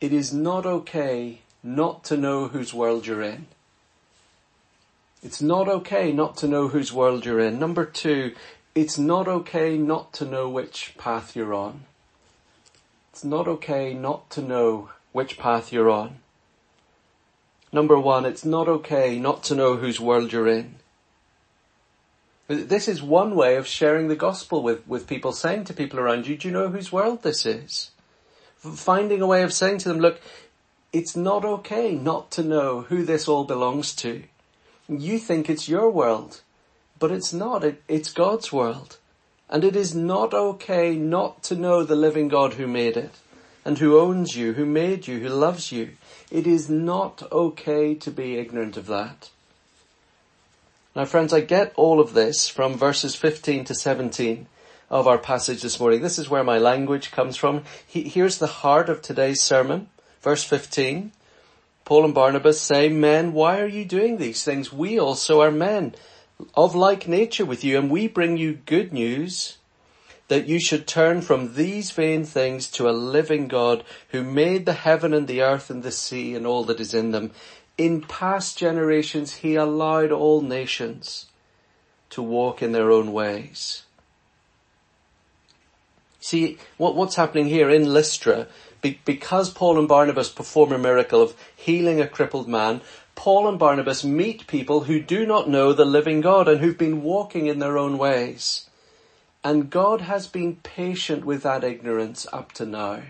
it 0.00 0.12
is 0.12 0.32
not 0.32 0.66
okay 0.66 1.40
not 1.62 2.04
to 2.04 2.16
know 2.16 2.48
whose 2.48 2.74
world 2.74 3.06
you're 3.06 3.22
in. 3.22 3.46
It's 5.22 5.40
not 5.40 5.68
okay 5.68 6.12
not 6.12 6.36
to 6.38 6.48
know 6.48 6.68
whose 6.68 6.92
world 6.92 7.24
you're 7.24 7.38
in. 7.38 7.60
Number 7.60 7.84
two, 7.84 8.34
it's 8.74 8.98
not 8.98 9.28
okay 9.28 9.78
not 9.78 10.12
to 10.14 10.24
know 10.24 10.48
which 10.48 10.94
path 10.98 11.36
you're 11.36 11.54
on. 11.54 11.84
It's 13.12 13.22
not 13.22 13.46
okay 13.46 13.94
not 13.94 14.30
to 14.30 14.42
know 14.42 14.90
which 15.12 15.38
path 15.38 15.72
you're 15.72 15.90
on. 15.90 16.16
Number 17.72 17.98
one, 17.98 18.24
it's 18.24 18.44
not 18.44 18.68
okay 18.68 19.18
not 19.18 19.44
to 19.44 19.54
know 19.54 19.76
whose 19.76 20.00
world 20.00 20.32
you're 20.32 20.48
in. 20.48 20.76
This 22.48 22.88
is 22.88 23.02
one 23.02 23.36
way 23.36 23.56
of 23.56 23.66
sharing 23.66 24.08
the 24.08 24.16
gospel 24.16 24.62
with, 24.62 24.86
with 24.88 25.06
people, 25.06 25.32
saying 25.32 25.64
to 25.64 25.72
people 25.72 26.00
around 26.00 26.26
you, 26.26 26.36
do 26.36 26.48
you 26.48 26.52
know 26.52 26.68
whose 26.68 26.90
world 26.90 27.22
this 27.22 27.46
is? 27.46 27.92
Finding 28.62 29.20
a 29.20 29.26
way 29.26 29.42
of 29.42 29.52
saying 29.52 29.78
to 29.78 29.88
them, 29.88 29.98
look, 29.98 30.20
it's 30.92 31.16
not 31.16 31.44
okay 31.44 31.94
not 31.94 32.30
to 32.32 32.42
know 32.42 32.82
who 32.82 33.04
this 33.04 33.26
all 33.26 33.44
belongs 33.44 33.94
to. 33.96 34.22
You 34.88 35.18
think 35.18 35.48
it's 35.50 35.68
your 35.68 35.90
world, 35.90 36.42
but 36.98 37.10
it's 37.10 37.32
not. 37.32 37.64
It, 37.64 37.82
it's 37.88 38.12
God's 38.12 38.52
world. 38.52 38.98
And 39.48 39.64
it 39.64 39.74
is 39.74 39.94
not 39.94 40.32
okay 40.32 40.94
not 40.94 41.42
to 41.44 41.56
know 41.56 41.82
the 41.82 41.96
living 41.96 42.28
God 42.28 42.54
who 42.54 42.66
made 42.66 42.96
it 42.96 43.14
and 43.64 43.78
who 43.78 43.98
owns 43.98 44.36
you, 44.36 44.54
who 44.54 44.64
made 44.64 45.06
you, 45.06 45.20
who 45.20 45.28
loves 45.28 45.72
you. 45.72 45.90
It 46.30 46.46
is 46.46 46.68
not 46.68 47.22
okay 47.30 47.94
to 47.94 48.10
be 48.10 48.38
ignorant 48.38 48.76
of 48.76 48.86
that. 48.86 49.30
Now 50.94 51.04
friends, 51.04 51.32
I 51.32 51.40
get 51.40 51.72
all 51.76 52.00
of 52.00 52.12
this 52.12 52.48
from 52.48 52.74
verses 52.74 53.14
15 53.14 53.64
to 53.64 53.74
17 53.74 54.46
of 54.92 55.08
our 55.08 55.18
passage 55.18 55.62
this 55.62 55.80
morning. 55.80 56.02
This 56.02 56.18
is 56.18 56.28
where 56.28 56.44
my 56.44 56.58
language 56.58 57.10
comes 57.10 57.36
from. 57.36 57.64
here's 57.86 58.38
the 58.38 58.46
heart 58.46 58.88
of 58.88 59.02
today's 59.02 59.42
sermon. 59.42 59.88
Verse 60.20 60.44
15. 60.44 61.10
Paul 61.84 62.04
and 62.04 62.14
Barnabas 62.14 62.60
say, 62.60 62.88
men, 62.88 63.32
why 63.32 63.60
are 63.60 63.66
you 63.66 63.84
doing 63.84 64.18
these 64.18 64.44
things? 64.44 64.72
We 64.72 65.00
also 65.00 65.40
are 65.40 65.50
men 65.50 65.94
of 66.54 66.76
like 66.76 67.08
nature 67.08 67.44
with 67.44 67.64
you 67.64 67.78
and 67.78 67.90
we 67.90 68.06
bring 68.06 68.36
you 68.36 68.60
good 68.66 68.92
news 68.92 69.58
that 70.28 70.46
you 70.46 70.60
should 70.60 70.86
turn 70.86 71.22
from 71.22 71.54
these 71.54 71.90
vain 71.90 72.24
things 72.24 72.70
to 72.70 72.88
a 72.88 72.92
living 72.92 73.48
God 73.48 73.82
who 74.10 74.22
made 74.22 74.66
the 74.66 74.72
heaven 74.74 75.12
and 75.12 75.26
the 75.26 75.42
earth 75.42 75.70
and 75.70 75.82
the 75.82 75.90
sea 75.90 76.34
and 76.34 76.46
all 76.46 76.64
that 76.64 76.80
is 76.80 76.94
in 76.94 77.10
them 77.10 77.32
in 77.78 78.02
past 78.02 78.58
generations, 78.58 79.36
he 79.36 79.54
allowed 79.54 80.12
all 80.12 80.40
nations 80.40 81.26
to 82.10 82.22
walk 82.22 82.62
in 82.62 82.72
their 82.72 82.90
own 82.90 83.12
ways. 83.12 83.82
See, 86.22 86.56
what, 86.76 86.94
what's 86.94 87.16
happening 87.16 87.48
here 87.48 87.68
in 87.68 87.92
Lystra, 87.92 88.46
be, 88.80 89.00
because 89.04 89.50
Paul 89.50 89.76
and 89.76 89.88
Barnabas 89.88 90.28
perform 90.28 90.72
a 90.72 90.78
miracle 90.78 91.20
of 91.20 91.34
healing 91.54 92.00
a 92.00 92.06
crippled 92.06 92.46
man, 92.46 92.80
Paul 93.16 93.48
and 93.48 93.58
Barnabas 93.58 94.04
meet 94.04 94.46
people 94.46 94.84
who 94.84 95.00
do 95.00 95.26
not 95.26 95.48
know 95.48 95.72
the 95.72 95.84
living 95.84 96.20
God 96.20 96.46
and 96.46 96.60
who've 96.60 96.78
been 96.78 97.02
walking 97.02 97.46
in 97.48 97.58
their 97.58 97.76
own 97.76 97.98
ways. 97.98 98.70
And 99.42 99.68
God 99.68 100.02
has 100.02 100.28
been 100.28 100.56
patient 100.62 101.24
with 101.24 101.42
that 101.42 101.64
ignorance 101.64 102.28
up 102.32 102.52
to 102.52 102.66
now. 102.66 103.02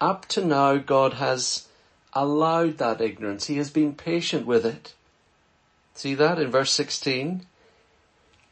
Up 0.00 0.26
to 0.26 0.44
now, 0.44 0.76
God 0.76 1.14
has 1.14 1.66
allowed 2.12 2.78
that 2.78 3.00
ignorance. 3.00 3.46
He 3.46 3.56
has 3.56 3.70
been 3.70 3.94
patient 3.94 4.46
with 4.46 4.64
it. 4.64 4.94
See 5.94 6.14
that 6.14 6.38
in 6.38 6.52
verse 6.52 6.70
16? 6.70 7.44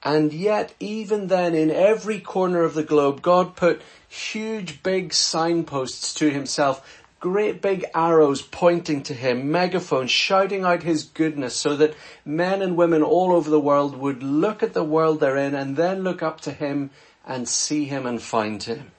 And 0.07 0.33
yet, 0.33 0.73
even 0.79 1.27
then, 1.27 1.57
in 1.57 1.69
every 1.69 2.21
corner 2.21 2.63
of 2.63 2.75
the 2.75 2.85
globe, 2.85 3.23
God 3.23 3.57
put 3.57 3.83
huge 4.09 4.85
big 4.85 5.13
signposts 5.13 6.15
to 6.15 6.31
himself, 6.31 7.03
great 7.19 7.61
big 7.61 7.85
arrows 7.93 8.41
pointing 8.41 9.03
to 9.03 9.15
him, 9.15 9.51
megaphones 9.51 10.13
shouting 10.13 10.63
out 10.63 10.85
his 10.85 11.03
goodness 11.03 11.57
so 11.57 11.75
that 11.75 11.97
men 12.25 12.63
and 12.63 12.77
women 12.77 13.03
all 13.03 13.33
over 13.33 13.51
the 13.51 13.59
world 13.59 13.97
would 13.97 14.23
look 14.23 14.63
at 14.63 14.75
the 14.75 14.85
world 14.85 15.19
they're 15.19 15.37
in 15.37 15.57
and 15.57 15.77
then 15.77 16.05
look 16.05 16.23
up 16.23 16.41
to 16.43 16.53
him 16.53 16.91
and 17.27 17.49
see 17.49 17.87
him 17.87 18.07
and 18.07 18.23
find 18.23 18.63
him. 18.63 18.93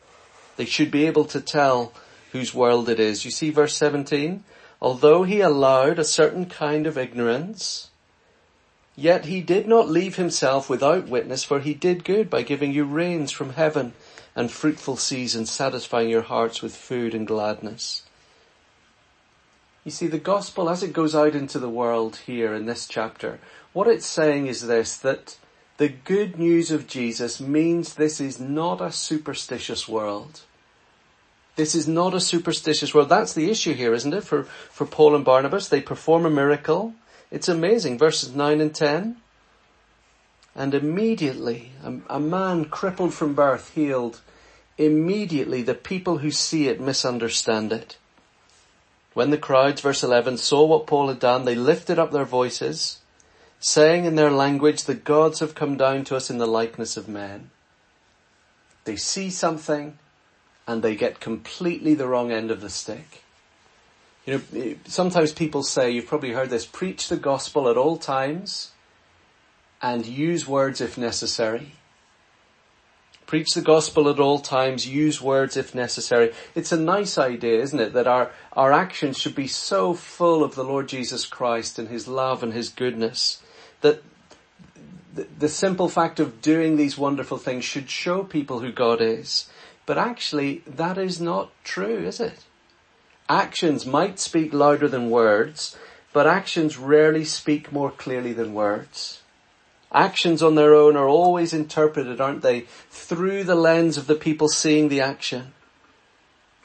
They 0.57 0.65
should 0.65 0.91
be 0.91 1.05
able 1.05 1.23
to 1.23 1.39
tell 1.39 1.93
whose 2.33 2.53
world 2.53 2.89
it 2.89 2.99
is. 2.99 3.23
You 3.23 3.31
see 3.31 3.49
verse 3.49 3.77
17? 3.77 4.43
Although 4.81 5.23
he 5.23 5.39
allowed 5.39 5.99
a 5.99 6.03
certain 6.03 6.47
kind 6.47 6.85
of 6.85 6.97
ignorance, 6.97 7.91
yet 8.97 9.25
he 9.25 9.39
did 9.39 9.67
not 9.67 9.87
leave 9.87 10.17
himself 10.17 10.69
without 10.69 11.07
witness, 11.07 11.45
for 11.45 11.61
he 11.61 11.73
did 11.73 12.03
good 12.03 12.29
by 12.29 12.41
giving 12.41 12.73
you 12.73 12.83
rains 12.83 13.31
from 13.31 13.53
heaven 13.53 13.93
and 14.35 14.51
fruitful 14.51 14.97
seasons, 14.97 15.49
satisfying 15.49 16.09
your 16.09 16.23
hearts 16.23 16.61
with 16.61 16.75
food 16.75 17.13
and 17.13 17.25
gladness. 17.25 18.03
You 19.85 19.91
see, 19.91 20.07
the 20.07 20.17
gospel 20.17 20.69
as 20.69 20.83
it 20.83 20.91
goes 20.91 21.15
out 21.15 21.33
into 21.33 21.59
the 21.59 21.69
world 21.69 22.17
here 22.25 22.53
in 22.53 22.65
this 22.65 22.87
chapter, 22.87 23.39
what 23.71 23.87
it's 23.87 24.05
saying 24.05 24.47
is 24.47 24.67
this, 24.67 24.97
that 24.97 25.37
the 25.77 25.87
good 25.87 26.37
news 26.37 26.71
of 26.71 26.87
Jesus 26.87 27.39
means 27.39 27.93
this 27.93 28.19
is 28.19 28.39
not 28.39 28.81
a 28.81 28.91
superstitious 28.91 29.87
world. 29.87 30.41
This 31.55 31.73
is 31.73 31.87
not 31.87 32.13
a 32.13 32.19
superstitious 32.19 32.93
world. 32.93 33.09
That's 33.09 33.33
the 33.33 33.49
issue 33.49 33.73
here, 33.73 33.93
isn't 33.93 34.13
it? 34.13 34.23
For, 34.23 34.43
for 34.43 34.85
Paul 34.85 35.15
and 35.15 35.23
Barnabas, 35.23 35.69
they 35.69 35.81
perform 35.81 36.25
a 36.25 36.29
miracle. 36.29 36.93
It's 37.31 37.49
amazing. 37.49 37.97
Verses 37.97 38.33
9 38.33 38.61
and 38.61 38.73
10. 38.73 39.17
And 40.55 40.73
immediately, 40.73 41.71
a, 41.83 42.15
a 42.15 42.19
man 42.19 42.65
crippled 42.65 43.13
from 43.13 43.33
birth, 43.33 43.73
healed. 43.75 44.21
Immediately, 44.77 45.61
the 45.61 45.75
people 45.75 46.19
who 46.19 46.31
see 46.31 46.67
it 46.67 46.79
misunderstand 46.79 47.71
it. 47.71 47.97
When 49.13 49.31
the 49.31 49.37
crowds, 49.37 49.81
verse 49.81 50.03
11, 50.03 50.37
saw 50.37 50.65
what 50.65 50.87
Paul 50.87 51.07
had 51.07 51.19
done, 51.19 51.45
they 51.45 51.55
lifted 51.55 51.97
up 51.97 52.11
their 52.11 52.25
voices, 52.25 52.99
saying 53.59 54.05
in 54.05 54.15
their 54.15 54.31
language, 54.31 54.83
the 54.83 54.93
gods 54.93 55.39
have 55.39 55.55
come 55.55 55.75
down 55.75 56.03
to 56.05 56.15
us 56.15 56.29
in 56.29 56.37
the 56.37 56.47
likeness 56.47 56.97
of 56.97 57.07
men. 57.07 57.49
They 58.83 58.95
see 58.95 59.31
something, 59.31 59.97
and 60.67 60.83
they 60.83 60.95
get 60.95 61.19
completely 61.19 61.95
the 61.95 62.07
wrong 62.07 62.31
end 62.31 62.51
of 62.51 62.61
the 62.61 62.69
stick. 62.69 63.23
You 64.27 64.33
know, 64.33 64.61
eh, 64.61 64.73
sometimes 64.85 65.31
people 65.31 65.63
say, 65.63 65.89
you've 65.89 66.05
probably 66.05 66.33
heard 66.33 66.49
this, 66.49 66.65
preach 66.65 67.07
the 67.07 67.15
gospel 67.15 67.69
at 67.69 67.77
all 67.77 67.97
times 67.97 68.71
and 69.81 70.05
use 70.05 70.45
words 70.45 70.81
if 70.81 70.97
necessary. 70.97 71.71
Preach 73.25 73.53
the 73.53 73.61
gospel 73.61 74.09
at 74.09 74.19
all 74.19 74.39
times, 74.39 74.85
use 74.85 75.21
words 75.21 75.55
if 75.55 75.73
necessary. 75.73 76.33
It's 76.55 76.73
a 76.73 76.77
nice 76.77 77.17
idea, 77.17 77.61
isn't 77.61 77.79
it, 77.79 77.93
that 77.93 78.07
our, 78.07 78.31
our 78.51 78.73
actions 78.73 79.17
should 79.17 79.35
be 79.35 79.47
so 79.47 79.93
full 79.93 80.43
of 80.43 80.55
the 80.55 80.63
Lord 80.63 80.89
Jesus 80.89 81.25
Christ 81.25 81.79
and 81.79 81.87
His 81.87 82.07
love 82.07 82.43
and 82.43 82.53
His 82.53 82.67
goodness 82.67 83.41
that 83.79 84.03
the, 85.13 85.27
the 85.39 85.49
simple 85.49 85.87
fact 85.87 86.19
of 86.19 86.41
doing 86.41 86.75
these 86.75 86.97
wonderful 86.97 87.37
things 87.37 87.63
should 87.63 87.89
show 87.89 88.23
people 88.23 88.59
who 88.59 88.73
God 88.73 89.01
is. 89.01 89.49
But 89.85 89.97
actually, 89.97 90.63
that 90.67 90.97
is 90.97 91.21
not 91.21 91.51
true, 91.63 91.99
is 91.99 92.19
it? 92.19 92.43
Actions 93.29 93.85
might 93.85 94.19
speak 94.19 94.53
louder 94.53 94.87
than 94.87 95.09
words, 95.09 95.77
but 96.13 96.25
actions 96.25 96.77
rarely 96.77 97.25
speak 97.25 97.71
more 97.71 97.91
clearly 97.91 98.33
than 98.33 98.53
words. 98.53 99.21
Actions 99.91 100.41
on 100.41 100.55
their 100.55 100.73
own 100.73 100.95
are 100.95 101.07
always 101.07 101.53
interpreted, 101.53 102.19
aren't 102.19 102.41
they, 102.41 102.61
through 102.89 103.43
the 103.43 103.55
lens 103.55 103.97
of 103.97 104.07
the 104.07 104.15
people 104.15 104.47
seeing 104.49 104.89
the 104.89 105.01
action. 105.01 105.53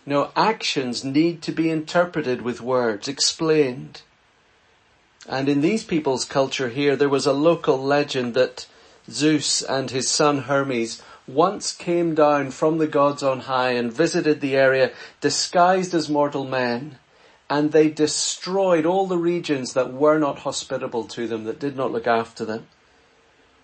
No, 0.05 0.31
actions 0.35 1.05
need 1.05 1.43
to 1.43 1.53
be 1.53 1.71
interpreted 1.71 2.43
with 2.43 2.61
words, 2.61 3.07
explained. 3.07 4.03
And 5.29 5.49
in 5.49 5.61
these 5.61 5.85
people's 5.85 6.25
culture 6.25 6.69
here, 6.69 6.97
there 6.97 7.09
was 7.09 7.27
a 7.27 7.33
local 7.33 7.81
legend 7.81 8.35
that 8.35 8.67
Zeus 9.09 9.63
and 9.63 9.91
his 9.91 10.09
son 10.09 10.43
Hermes 10.43 11.01
once 11.27 11.73
came 11.73 12.15
down 12.15 12.51
from 12.51 12.79
the 12.79 12.87
gods 12.87 13.23
on 13.23 13.41
high 13.41 13.71
and 13.71 13.93
visited 13.93 14.41
the 14.41 14.57
area 14.57 14.91
disguised 15.21 15.95
as 15.95 16.09
mortal 16.09 16.45
men 16.45 16.99
and 17.53 17.73
they 17.73 17.91
destroyed 17.91 18.87
all 18.87 19.07
the 19.07 19.19
regions 19.19 19.75
that 19.75 19.93
were 19.93 20.19
not 20.19 20.39
hospitable 20.39 21.05
to 21.05 21.29
them, 21.29 21.45
that 21.45 21.61
did 21.61 21.77
not 21.77 21.93
look 21.93 22.07
after 22.07 22.47
them. 22.47 22.67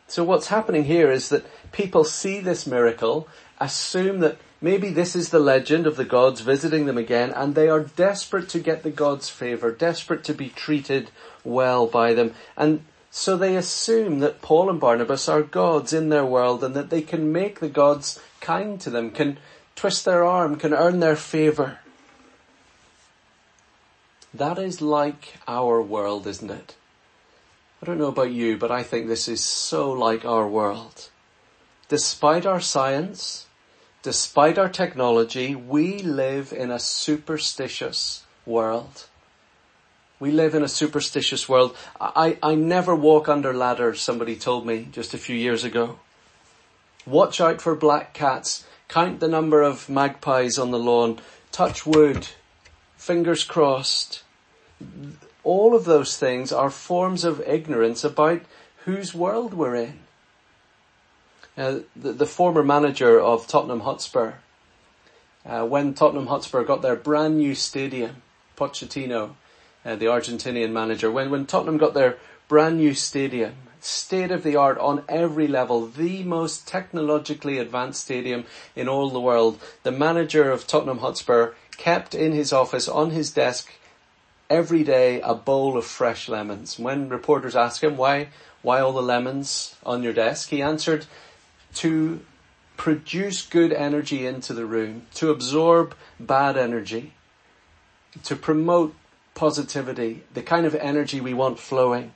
So 0.06 0.24
what's 0.24 0.48
happening 0.48 0.84
here 0.84 1.10
is 1.10 1.30
that 1.30 1.46
people 1.72 2.04
see 2.04 2.38
this 2.40 2.66
miracle, 2.66 3.28
assume 3.58 4.20
that 4.20 4.36
maybe 4.60 4.90
this 4.90 5.16
is 5.16 5.30
the 5.30 5.38
legend 5.38 5.86
of 5.86 5.96
the 5.96 6.04
gods 6.04 6.42
visiting 6.42 6.84
them 6.84 6.98
again, 6.98 7.30
and 7.30 7.54
they 7.54 7.68
are 7.68 7.80
desperate 7.80 8.50
to 8.50 8.58
get 8.58 8.82
the 8.82 8.90
gods' 8.90 9.30
favor, 9.30 9.72
desperate 9.72 10.22
to 10.24 10.34
be 10.34 10.50
treated 10.50 11.10
well 11.42 11.86
by 11.86 12.12
them. 12.12 12.34
And 12.58 12.84
so 13.10 13.36
they 13.36 13.56
assume 13.56 14.20
that 14.20 14.42
Paul 14.42 14.68
and 14.68 14.80
Barnabas 14.80 15.28
are 15.28 15.42
gods 15.42 15.92
in 15.92 16.08
their 16.08 16.26
world 16.26 16.62
and 16.62 16.74
that 16.74 16.90
they 16.90 17.02
can 17.02 17.32
make 17.32 17.60
the 17.60 17.68
gods 17.68 18.20
kind 18.40 18.80
to 18.80 18.90
them, 18.90 19.10
can 19.10 19.38
twist 19.76 20.04
their 20.04 20.24
arm, 20.24 20.56
can 20.56 20.74
earn 20.74 21.00
their 21.00 21.16
favor. 21.16 21.78
That 24.34 24.58
is 24.58 24.82
like 24.82 25.38
our 25.46 25.80
world, 25.80 26.26
isn't 26.26 26.50
it? 26.50 26.76
I 27.82 27.86
don't 27.86 27.98
know 27.98 28.08
about 28.08 28.30
you, 28.30 28.56
but 28.58 28.70
I 28.70 28.82
think 28.82 29.06
this 29.06 29.28
is 29.28 29.42
so 29.42 29.90
like 29.92 30.24
our 30.24 30.46
world. 30.46 31.08
Despite 31.88 32.44
our 32.44 32.60
science, 32.60 33.46
despite 34.02 34.58
our 34.58 34.68
technology, 34.68 35.54
we 35.54 36.00
live 36.00 36.52
in 36.52 36.70
a 36.70 36.78
superstitious 36.78 38.24
world. 38.44 39.06
We 40.20 40.32
live 40.32 40.54
in 40.54 40.64
a 40.64 40.68
superstitious 40.68 41.48
world. 41.48 41.76
I, 42.00 42.38
I 42.42 42.56
never 42.56 42.94
walk 42.94 43.28
under 43.28 43.52
ladders, 43.52 44.00
somebody 44.00 44.34
told 44.34 44.66
me 44.66 44.88
just 44.90 45.14
a 45.14 45.18
few 45.18 45.37
years 45.37 45.62
ago. 45.62 46.00
Watch 47.06 47.40
out 47.40 47.60
for 47.60 47.75
black 47.75 48.14
cats. 48.14 48.66
count 48.88 49.20
the 49.20 49.28
number 49.28 49.62
of 49.62 49.88
magpies 49.88 50.58
on 50.58 50.70
the 50.70 50.78
lawn, 50.78 51.20
touch 51.52 51.87
wood, 51.87 52.28
fingers 52.96 53.44
crossed. 53.44 54.22
All 55.44 55.75
of 55.75 55.84
those 55.84 56.16
things 56.16 56.52
are 56.52 56.70
forms 56.70 57.25
of 57.25 57.40
ignorance 57.46 58.02
about 58.02 58.42
whose 58.84 59.14
world 59.14 59.54
we're 59.54 59.76
in. 59.76 60.00
Uh, 61.56 61.80
the, 61.96 62.12
the, 62.12 62.26
former 62.26 62.62
manager 62.62 63.20
of 63.20 63.48
Tottenham 63.48 63.80
Hotspur, 63.80 64.34
uh, 65.44 65.64
when 65.66 65.92
Tottenham 65.92 66.28
Hotspur 66.28 66.62
got 66.62 66.82
their 66.82 66.94
brand 66.94 67.38
new 67.38 67.54
stadium, 67.54 68.22
Pochettino, 68.56 69.34
uh, 69.85 69.97
the 69.97 70.06
Argentinian 70.06 70.70
manager, 70.70 71.11
when, 71.11 71.30
when 71.30 71.47
Tottenham 71.47 71.78
got 71.78 71.94
their 71.94 72.18
brand 72.49 72.78
new 72.78 72.94
stadium, 72.94 73.54
state 73.80 74.30
of 74.30 74.42
the 74.42 74.56
art 74.56 74.78
on 74.78 75.04
every 75.08 75.47
level, 75.47 75.87
the 75.87 76.23
most 76.25 76.66
technologically 76.66 77.58
advanced 77.58 78.02
stadium 78.02 78.44
in 78.75 78.88
all 78.88 79.11
the 79.11 79.20
world. 79.20 79.61
The 79.82 79.92
manager 79.92 80.50
of 80.50 80.66
Tottenham 80.66 80.99
Hotspur 80.99 81.52
kept 81.76 82.14
in 82.14 82.32
his 82.32 82.52
office 82.52 82.88
on 82.88 83.11
his 83.11 83.30
desk 83.30 83.73
every 84.50 84.82
day 84.82 85.20
a 85.20 85.35
bowl 85.35 85.76
of 85.76 85.85
fresh 85.85 86.28
lemons. 86.28 86.78
When 86.78 87.08
reporters 87.08 87.54
asked 87.54 87.82
him 87.82 87.97
why, 87.97 88.28
why 88.62 88.80
all 88.80 88.92
the 88.92 89.02
lemons 89.02 89.76
on 89.85 90.02
your 90.02 90.12
desk, 90.12 90.49
he 90.49 90.62
answered 90.62 91.06
to 91.75 92.20
produce 92.76 93.42
good 93.42 93.73
energy 93.73 94.26
into 94.26 94.54
the 94.54 94.66
room, 94.66 95.02
to 95.14 95.30
absorb 95.30 95.94
bad 96.18 96.56
energy, 96.56 97.12
to 98.25 98.35
promote 98.35 98.94
positivity, 99.38 100.25
the 100.35 100.42
kind 100.42 100.66
of 100.66 100.75
energy 100.75 101.21
we 101.21 101.33
want 101.33 101.59
flowing 101.59 102.12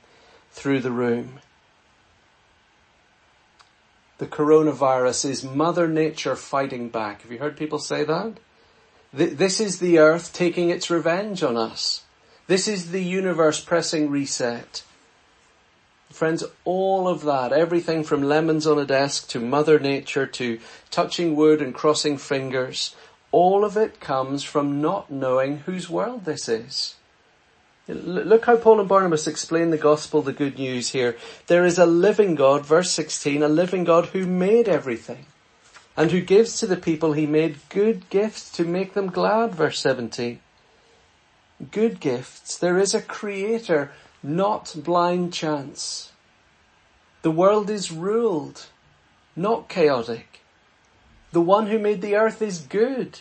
through 0.51 0.81
the 0.81 0.91
room. 0.91 1.39
The 4.17 4.27
coronavirus 4.27 5.29
is 5.29 5.43
Mother 5.43 5.87
Nature 5.87 6.35
fighting 6.35 6.89
back. 6.89 7.21
Have 7.21 7.31
you 7.31 7.39
heard 7.39 7.57
people 7.57 7.79
say 7.79 8.03
that? 8.03 8.33
This 9.13 9.59
is 9.59 9.79
the 9.79 9.99
earth 9.99 10.33
taking 10.33 10.69
its 10.69 10.89
revenge 10.89 11.43
on 11.43 11.55
us. 11.55 12.03
This 12.47 12.67
is 12.67 12.91
the 12.91 13.03
universe 13.03 13.59
pressing 13.63 14.09
reset. 14.09 14.83
Friends, 16.11 16.43
all 16.65 17.07
of 17.07 17.23
that, 17.23 17.53
everything 17.53 18.03
from 18.03 18.21
lemons 18.21 18.67
on 18.67 18.77
a 18.77 18.85
desk 18.85 19.29
to 19.29 19.39
Mother 19.39 19.79
Nature 19.79 20.27
to 20.27 20.59
touching 20.91 21.35
wood 21.35 21.61
and 21.61 21.73
crossing 21.73 22.17
fingers, 22.17 22.95
all 23.31 23.63
of 23.63 23.77
it 23.77 23.99
comes 23.99 24.43
from 24.43 24.81
not 24.81 25.09
knowing 25.09 25.59
whose 25.59 25.89
world 25.89 26.25
this 26.25 26.49
is. 26.49 26.95
Look 27.87 28.45
how 28.45 28.55
Paul 28.55 28.79
and 28.79 28.87
Barnabas 28.87 29.27
explain 29.27 29.69
the 29.69 29.77
gospel, 29.77 30.21
the 30.21 30.31
good 30.31 30.57
news 30.57 30.89
here. 30.89 31.17
There 31.47 31.65
is 31.65 31.77
a 31.77 31.85
living 31.85 32.35
God, 32.35 32.65
verse 32.65 32.91
16, 32.91 33.43
a 33.43 33.49
living 33.49 33.83
God 33.83 34.07
who 34.07 34.25
made 34.25 34.69
everything 34.69 35.25
and 35.97 36.11
who 36.11 36.21
gives 36.21 36.59
to 36.59 36.65
the 36.65 36.77
people 36.77 37.13
he 37.13 37.25
made 37.25 37.57
good 37.69 38.09
gifts 38.09 38.49
to 38.53 38.63
make 38.63 38.93
them 38.93 39.07
glad, 39.07 39.53
verse 39.53 39.79
17. 39.79 40.39
Good 41.71 41.99
gifts. 41.99 42.57
There 42.57 42.79
is 42.79 42.93
a 42.93 43.01
creator, 43.01 43.91
not 44.23 44.75
blind 44.77 45.33
chance. 45.33 46.11
The 47.21 47.31
world 47.31 47.69
is 47.69 47.91
ruled, 47.91 48.65
not 49.35 49.69
chaotic. 49.69 50.39
The 51.31 51.41
one 51.41 51.67
who 51.67 51.79
made 51.79 52.01
the 52.01 52.15
earth 52.15 52.41
is 52.41 52.59
good. 52.59 53.19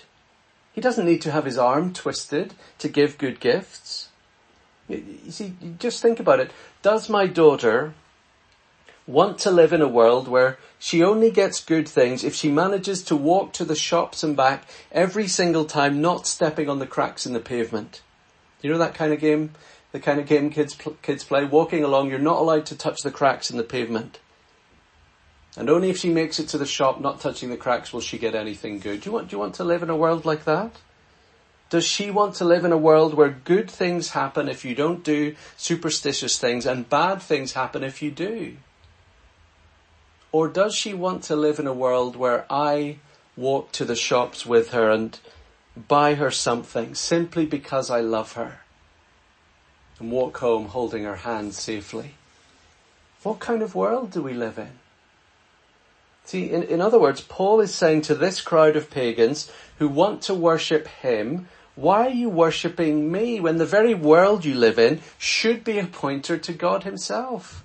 He 0.72 0.80
doesn't 0.80 1.06
need 1.06 1.22
to 1.22 1.32
have 1.32 1.44
his 1.44 1.58
arm 1.58 1.92
twisted 1.92 2.54
to 2.78 2.88
give 2.88 3.18
good 3.18 3.40
gifts. 3.40 4.01
You 4.88 5.30
see, 5.30 5.54
just 5.78 6.02
think 6.02 6.20
about 6.20 6.40
it. 6.40 6.50
Does 6.82 7.08
my 7.08 7.26
daughter 7.26 7.94
want 9.06 9.38
to 9.38 9.50
live 9.50 9.72
in 9.72 9.80
a 9.80 9.88
world 9.88 10.28
where 10.28 10.58
she 10.78 11.02
only 11.02 11.30
gets 11.30 11.62
good 11.62 11.88
things 11.88 12.24
if 12.24 12.34
she 12.34 12.50
manages 12.50 13.02
to 13.04 13.16
walk 13.16 13.52
to 13.52 13.64
the 13.64 13.74
shops 13.74 14.22
and 14.22 14.36
back 14.36 14.64
every 14.90 15.26
single 15.26 15.64
time, 15.64 16.00
not 16.00 16.26
stepping 16.26 16.68
on 16.68 16.78
the 16.78 16.86
cracks 16.86 17.26
in 17.26 17.32
the 17.32 17.40
pavement? 17.40 18.02
You 18.60 18.70
know 18.70 18.78
that 18.78 18.94
kind 18.94 19.12
of 19.12 19.20
game? 19.20 19.52
The 19.92 20.00
kind 20.00 20.18
of 20.18 20.26
game 20.26 20.50
kids, 20.50 20.76
kids 21.02 21.24
play? 21.24 21.44
Walking 21.44 21.84
along, 21.84 22.10
you're 22.10 22.18
not 22.18 22.38
allowed 22.38 22.66
to 22.66 22.76
touch 22.76 23.02
the 23.02 23.10
cracks 23.10 23.50
in 23.50 23.56
the 23.56 23.62
pavement. 23.62 24.20
And 25.56 25.68
only 25.68 25.90
if 25.90 25.98
she 25.98 26.08
makes 26.08 26.38
it 26.38 26.48
to 26.48 26.58
the 26.58 26.64
shop, 26.64 27.00
not 27.00 27.20
touching 27.20 27.50
the 27.50 27.58
cracks, 27.58 27.92
will 27.92 28.00
she 28.00 28.16
get 28.16 28.34
anything 28.34 28.78
good. 28.78 29.02
Do 29.02 29.10
you 29.10 29.12
want, 29.12 29.28
do 29.28 29.36
you 29.36 29.40
want 29.40 29.54
to 29.56 29.64
live 29.64 29.82
in 29.82 29.90
a 29.90 29.96
world 29.96 30.24
like 30.24 30.44
that? 30.44 30.76
Does 31.72 31.86
she 31.86 32.10
want 32.10 32.34
to 32.34 32.44
live 32.44 32.66
in 32.66 32.72
a 32.72 32.76
world 32.76 33.14
where 33.14 33.30
good 33.30 33.70
things 33.70 34.10
happen 34.10 34.46
if 34.46 34.62
you 34.62 34.74
don't 34.74 35.02
do 35.02 35.34
superstitious 35.56 36.38
things 36.38 36.66
and 36.66 36.86
bad 36.86 37.22
things 37.22 37.54
happen 37.54 37.82
if 37.82 38.02
you 38.02 38.10
do? 38.10 38.58
Or 40.32 40.48
does 40.48 40.74
she 40.74 40.92
want 40.92 41.22
to 41.24 41.34
live 41.34 41.58
in 41.58 41.66
a 41.66 41.72
world 41.72 42.14
where 42.14 42.44
I 42.50 42.98
walk 43.38 43.72
to 43.72 43.86
the 43.86 43.96
shops 43.96 44.44
with 44.44 44.72
her 44.72 44.90
and 44.90 45.18
buy 45.88 46.12
her 46.16 46.30
something 46.30 46.94
simply 46.94 47.46
because 47.46 47.88
I 47.88 48.02
love 48.02 48.34
her 48.34 48.60
and 49.98 50.12
walk 50.12 50.36
home 50.40 50.66
holding 50.66 51.04
her 51.04 51.16
hand 51.16 51.54
safely? 51.54 52.16
What 53.22 53.38
kind 53.38 53.62
of 53.62 53.74
world 53.74 54.10
do 54.10 54.20
we 54.22 54.34
live 54.34 54.58
in? 54.58 54.72
See, 56.26 56.50
in, 56.50 56.64
in 56.64 56.82
other 56.82 56.98
words, 56.98 57.22
Paul 57.22 57.60
is 57.60 57.74
saying 57.74 58.02
to 58.02 58.14
this 58.14 58.42
crowd 58.42 58.76
of 58.76 58.90
pagans 58.90 59.50
who 59.78 59.88
want 59.88 60.20
to 60.22 60.34
worship 60.34 60.86
him 60.86 61.48
why 61.74 62.06
are 62.06 62.10
you 62.10 62.28
worshipping 62.28 63.10
me 63.10 63.40
when 63.40 63.56
the 63.56 63.66
very 63.66 63.94
world 63.94 64.44
you 64.44 64.54
live 64.54 64.78
in 64.78 65.00
should 65.16 65.64
be 65.64 65.78
a 65.78 65.86
pointer 65.86 66.36
to 66.36 66.52
God 66.52 66.84
himself? 66.84 67.64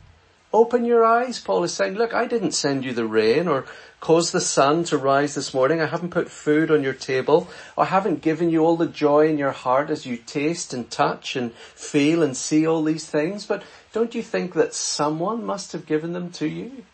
Open 0.53 0.85
your 0.85 1.03
eyes, 1.03 1.39
Paul 1.41 1.65
is 1.65 1.73
saying. 1.73 1.95
Look, 1.95 2.13
I 2.13 2.25
didn't 2.25 2.53
send 2.53 2.85
you 2.85 2.93
the 2.93 3.05
rain 3.05 3.49
or 3.49 3.65
cause 3.99 4.31
the 4.31 4.39
sun 4.39 4.85
to 4.85 4.97
rise 4.97 5.35
this 5.35 5.53
morning. 5.53 5.81
I 5.81 5.87
haven't 5.87 6.11
put 6.11 6.31
food 6.31 6.71
on 6.71 6.83
your 6.83 6.93
table. 6.93 7.49
I 7.77 7.85
haven't 7.85 8.21
given 8.21 8.49
you 8.49 8.63
all 8.63 8.77
the 8.77 8.87
joy 8.87 9.27
in 9.27 9.37
your 9.37 9.51
heart 9.51 9.89
as 9.89 10.05
you 10.05 10.15
taste 10.15 10.73
and 10.73 10.89
touch 10.89 11.35
and 11.35 11.53
feel 11.53 12.23
and 12.23 12.35
see 12.37 12.65
all 12.65 12.81
these 12.83 13.05
things. 13.05 13.45
But 13.45 13.63
don't 13.91 14.15
you 14.15 14.23
think 14.23 14.53
that 14.53 14.73
someone 14.73 15.43
must 15.43 15.73
have 15.73 15.85
given 15.85 16.13
them 16.13 16.31
to 16.33 16.47
you? 16.47 16.85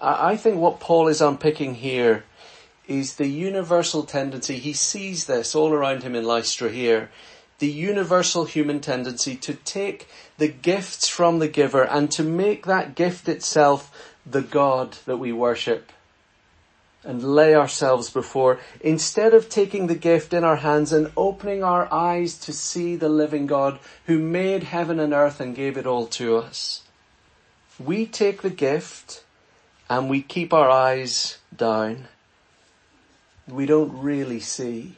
I 0.00 0.36
think 0.36 0.58
what 0.58 0.80
Paul 0.80 1.08
is 1.08 1.20
unpicking 1.20 1.76
here 1.76 2.24
is 2.88 3.16
the 3.16 3.28
universal 3.28 4.02
tendency, 4.02 4.58
he 4.58 4.72
sees 4.72 5.26
this 5.26 5.54
all 5.54 5.72
around 5.72 6.02
him 6.02 6.16
in 6.16 6.24
Lystra 6.24 6.70
here, 6.70 7.10
the 7.58 7.68
universal 7.68 8.46
human 8.46 8.80
tendency 8.80 9.36
to 9.36 9.54
take 9.54 10.08
the 10.38 10.48
gifts 10.48 11.06
from 11.06 11.38
the 11.38 11.48
giver 11.48 11.84
and 11.84 12.10
to 12.10 12.22
make 12.22 12.64
that 12.66 12.94
gift 12.94 13.28
itself 13.28 14.14
the 14.24 14.40
God 14.42 14.96
that 15.04 15.18
we 15.18 15.32
worship 15.32 15.92
and 17.04 17.22
lay 17.22 17.54
ourselves 17.54 18.10
before, 18.10 18.58
instead 18.80 19.32
of 19.32 19.48
taking 19.48 19.86
the 19.86 19.94
gift 19.94 20.32
in 20.32 20.42
our 20.42 20.56
hands 20.56 20.92
and 20.92 21.10
opening 21.16 21.62
our 21.62 21.92
eyes 21.92 22.36
to 22.38 22.52
see 22.52 22.96
the 22.96 23.08
living 23.08 23.46
God 23.46 23.78
who 24.06 24.18
made 24.18 24.64
heaven 24.64 24.98
and 24.98 25.12
earth 25.12 25.40
and 25.40 25.54
gave 25.54 25.76
it 25.76 25.86
all 25.86 26.06
to 26.06 26.36
us. 26.36 26.82
We 27.78 28.04
take 28.04 28.42
the 28.42 28.50
gift 28.50 29.24
and 29.88 30.10
we 30.10 30.20
keep 30.22 30.52
our 30.52 30.68
eyes 30.68 31.38
down 31.56 32.08
we 33.48 33.66
don't 33.66 34.00
really 34.00 34.40
see. 34.40 34.94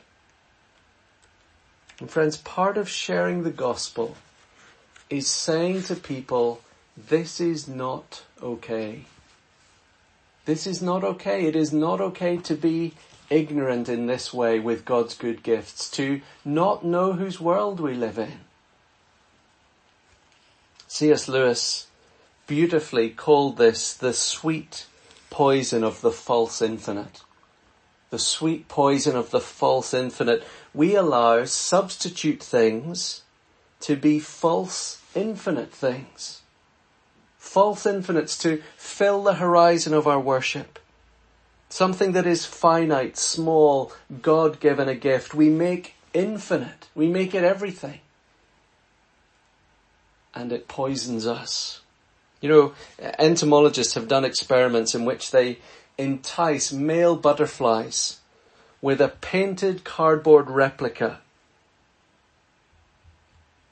And 1.98 2.10
friends, 2.10 2.36
part 2.36 2.76
of 2.76 2.88
sharing 2.88 3.42
the 3.42 3.50
gospel 3.50 4.16
is 5.08 5.26
saying 5.26 5.82
to 5.84 5.94
people, 5.94 6.62
this 6.96 7.40
is 7.40 7.68
not 7.68 8.22
okay. 8.42 9.04
This 10.44 10.66
is 10.66 10.82
not 10.82 11.04
okay. 11.04 11.46
It 11.46 11.54
is 11.54 11.72
not 11.72 12.00
okay 12.00 12.36
to 12.38 12.54
be 12.54 12.94
ignorant 13.28 13.88
in 13.88 14.06
this 14.06 14.32
way 14.32 14.58
with 14.58 14.84
God's 14.84 15.14
good 15.14 15.42
gifts, 15.42 15.88
to 15.92 16.20
not 16.44 16.84
know 16.84 17.12
whose 17.12 17.40
world 17.40 17.78
we 17.78 17.94
live 17.94 18.18
in. 18.18 18.40
C.S. 20.88 21.28
Lewis 21.28 21.86
beautifully 22.48 23.10
called 23.10 23.58
this 23.58 23.94
the 23.94 24.12
sweet 24.12 24.86
poison 25.28 25.84
of 25.84 26.00
the 26.00 26.10
false 26.10 26.60
infinite 26.60 27.22
the 28.10 28.18
sweet 28.18 28.68
poison 28.68 29.16
of 29.16 29.30
the 29.30 29.40
false 29.40 29.94
infinite, 29.94 30.44
we 30.74 30.94
allow 30.94 31.44
substitute 31.44 32.42
things 32.42 33.22
to 33.80 33.96
be 33.96 34.18
false 34.18 35.00
infinite 35.14 35.72
things. 35.72 36.42
False 37.38 37.86
infinites 37.86 38.36
to 38.38 38.62
fill 38.76 39.22
the 39.22 39.34
horizon 39.34 39.94
of 39.94 40.06
our 40.06 40.20
worship. 40.20 40.78
Something 41.68 42.12
that 42.12 42.26
is 42.26 42.44
finite, 42.44 43.16
small, 43.16 43.92
God-given 44.22 44.88
a 44.88 44.94
gift. 44.94 45.32
We 45.34 45.48
make 45.48 45.94
infinite. 46.12 46.88
We 46.94 47.08
make 47.08 47.34
it 47.34 47.44
everything. 47.44 48.00
And 50.34 50.52
it 50.52 50.68
poisons 50.68 51.26
us. 51.26 51.80
You 52.40 52.48
know, 52.48 52.72
entomologists 53.18 53.94
have 53.94 54.08
done 54.08 54.24
experiments 54.24 54.94
in 54.94 55.04
which 55.04 55.30
they 55.30 55.58
entice 55.98 56.72
male 56.72 57.16
butterflies 57.16 58.20
with 58.80 59.00
a 59.00 59.08
painted 59.08 59.84
cardboard 59.84 60.50
replica 60.50 61.20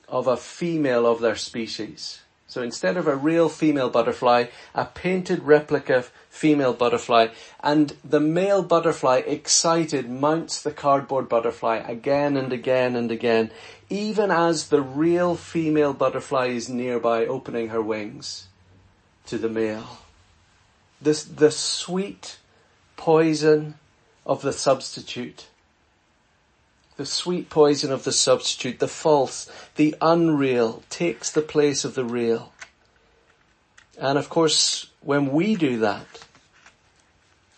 of 0.09 0.27
a 0.27 0.37
female 0.37 1.07
of 1.07 1.21
their 1.21 1.37
species. 1.37 2.21
So 2.47 2.63
instead 2.63 2.97
of 2.97 3.07
a 3.07 3.15
real 3.15 3.51
female 3.51 3.91
butterfly, 3.91 4.47
a 4.75 4.87
painted 4.87 5.43
replica 5.43 6.07
female 6.31 6.73
butterfly, 6.73 7.29
and 7.61 7.95
the 8.03 8.21
male 8.21 8.63
butterfly, 8.63 9.19
excited, 9.27 10.09
mounts 10.09 10.63
the 10.63 10.71
cardboard 10.71 11.29
butterfly 11.29 11.77
again 11.77 12.39
and 12.39 12.51
again 12.51 12.97
and 12.97 13.11
again, 13.11 13.51
even 13.91 14.31
as 14.31 14.69
the 14.69 14.81
real 14.81 15.37
female 15.37 15.93
butterfly 15.93 16.47
is 16.47 16.71
nearby 16.71 17.27
opening 17.27 17.69
her 17.69 17.83
wings 17.83 18.49
to 19.27 19.37
the 19.37 19.51
male. 19.51 19.99
This, 21.01 21.25
the 21.25 21.51
sweet 21.51 22.39
poison 22.97 23.75
of 24.27 24.43
the 24.43 24.53
substitute. 24.53 25.49
The 26.97 27.07
sweet 27.07 27.49
poison 27.49 27.93
of 27.93 28.05
the 28.05 28.13
substitute, 28.13 28.81
the 28.81 28.89
false, 28.89 29.51
the 29.77 29.95
unreal 30.01 30.83
takes 30.91 31.31
the 31.31 31.43
place 31.43 31.85
of 31.85 31.95
the 31.95 32.05
real. 32.05 32.53
And 34.01 34.19
of 34.19 34.29
course, 34.29 34.91
when 35.01 35.33
we 35.33 35.55
do 35.55 35.79
that, 35.79 36.07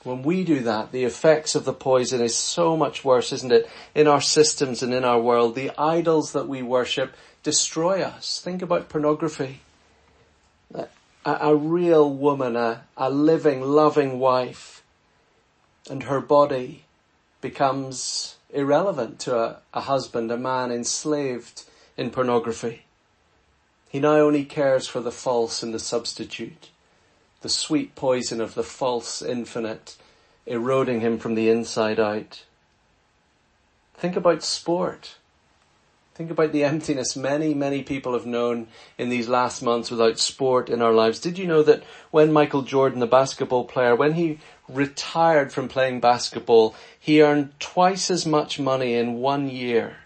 when 0.03 0.23
we 0.23 0.45
do 0.45 0.61
that, 0.61 0.93
the 0.93 1.05
effects 1.05 1.55
of 1.55 1.65
the 1.65 1.75
poison 1.75 2.23
is 2.23 2.35
so 2.35 2.77
much 2.77 3.05
worse, 3.05 3.33
isn't 3.33 3.53
it? 3.53 3.69
In 3.95 4.07
our 4.07 4.21
systems 4.21 4.83
and 4.83 4.95
in 4.95 5.05
our 5.05 5.21
world, 5.21 5.55
the 5.55 5.73
idols 5.77 6.33
that 6.33 6.49
we 6.49 6.63
worship 6.63 7.15
destroy 7.43 8.03
us. 8.03 8.41
Think 8.41 8.63
about 8.63 8.89
pornography. 8.89 9.61
A, 11.31 11.51
a 11.51 11.55
real 11.55 12.13
woman, 12.13 12.57
a, 12.57 12.85
a 12.97 13.09
living, 13.11 13.63
loving 13.63 14.19
wife, 14.19 14.83
and 15.89 16.05
her 16.05 16.21
body 16.21 16.85
becomes 17.41 18.37
irrelevant 18.53 19.21
to 19.21 19.39
a, 19.39 19.59
a 19.73 19.83
husband, 19.83 20.33
a 20.33 20.37
man 20.37 20.73
enslaved 20.73 21.65
in 21.97 22.11
pornography. 22.11 22.83
He 23.89 24.01
now 24.01 24.17
only 24.17 24.45
cares 24.45 24.89
for 24.89 25.01
the 25.01 25.13
false 25.13 25.63
and 25.63 25.73
the 25.73 25.79
substitute 25.79 26.71
the 27.43 27.49
sweet 27.49 27.95
poison 27.95 28.41
of 28.41 28.55
the 28.55 28.63
false 28.63 29.23
infinite 29.23 29.97
eroding 30.47 31.01
him 31.01 31.19
from 31.19 31.35
the 31.35 31.49
inside 31.49 31.99
out. 31.99 32.45
Think 33.95 34.17
about 34.17 34.43
sport. 34.43 35.17
Think 36.21 36.33
about 36.33 36.53
the 36.53 36.65
emptiness 36.65 37.17
many, 37.17 37.55
many 37.55 37.83
people 37.83 38.13
have 38.13 38.27
known 38.27 38.69
in 38.99 39.09
these 39.09 39.27
last 39.27 39.63
months 39.63 39.91
without 39.91 40.19
sport 40.19 40.69
in 40.69 40.83
our 40.83 40.93
lives. 40.93 41.19
Did 41.19 41.39
you 41.39 41.47
know 41.47 41.63
that 41.63 41.83
when 42.11 42.31
Michael 42.31 42.61
Jordan, 42.61 43.01
the 43.01 43.07
basketball 43.07 43.65
player, 43.65 43.97
when 43.97 44.13
he 44.13 44.39
retired 44.69 45.51
from 45.51 45.67
playing 45.67 46.01
basketball, 46.01 46.75
he 46.99 47.23
earned 47.23 47.59
twice 47.59 48.11
as 48.11 48.27
much 48.27 48.61
money 48.61 48.93
in 48.93 49.15
one 49.15 49.49
year. 49.49 49.97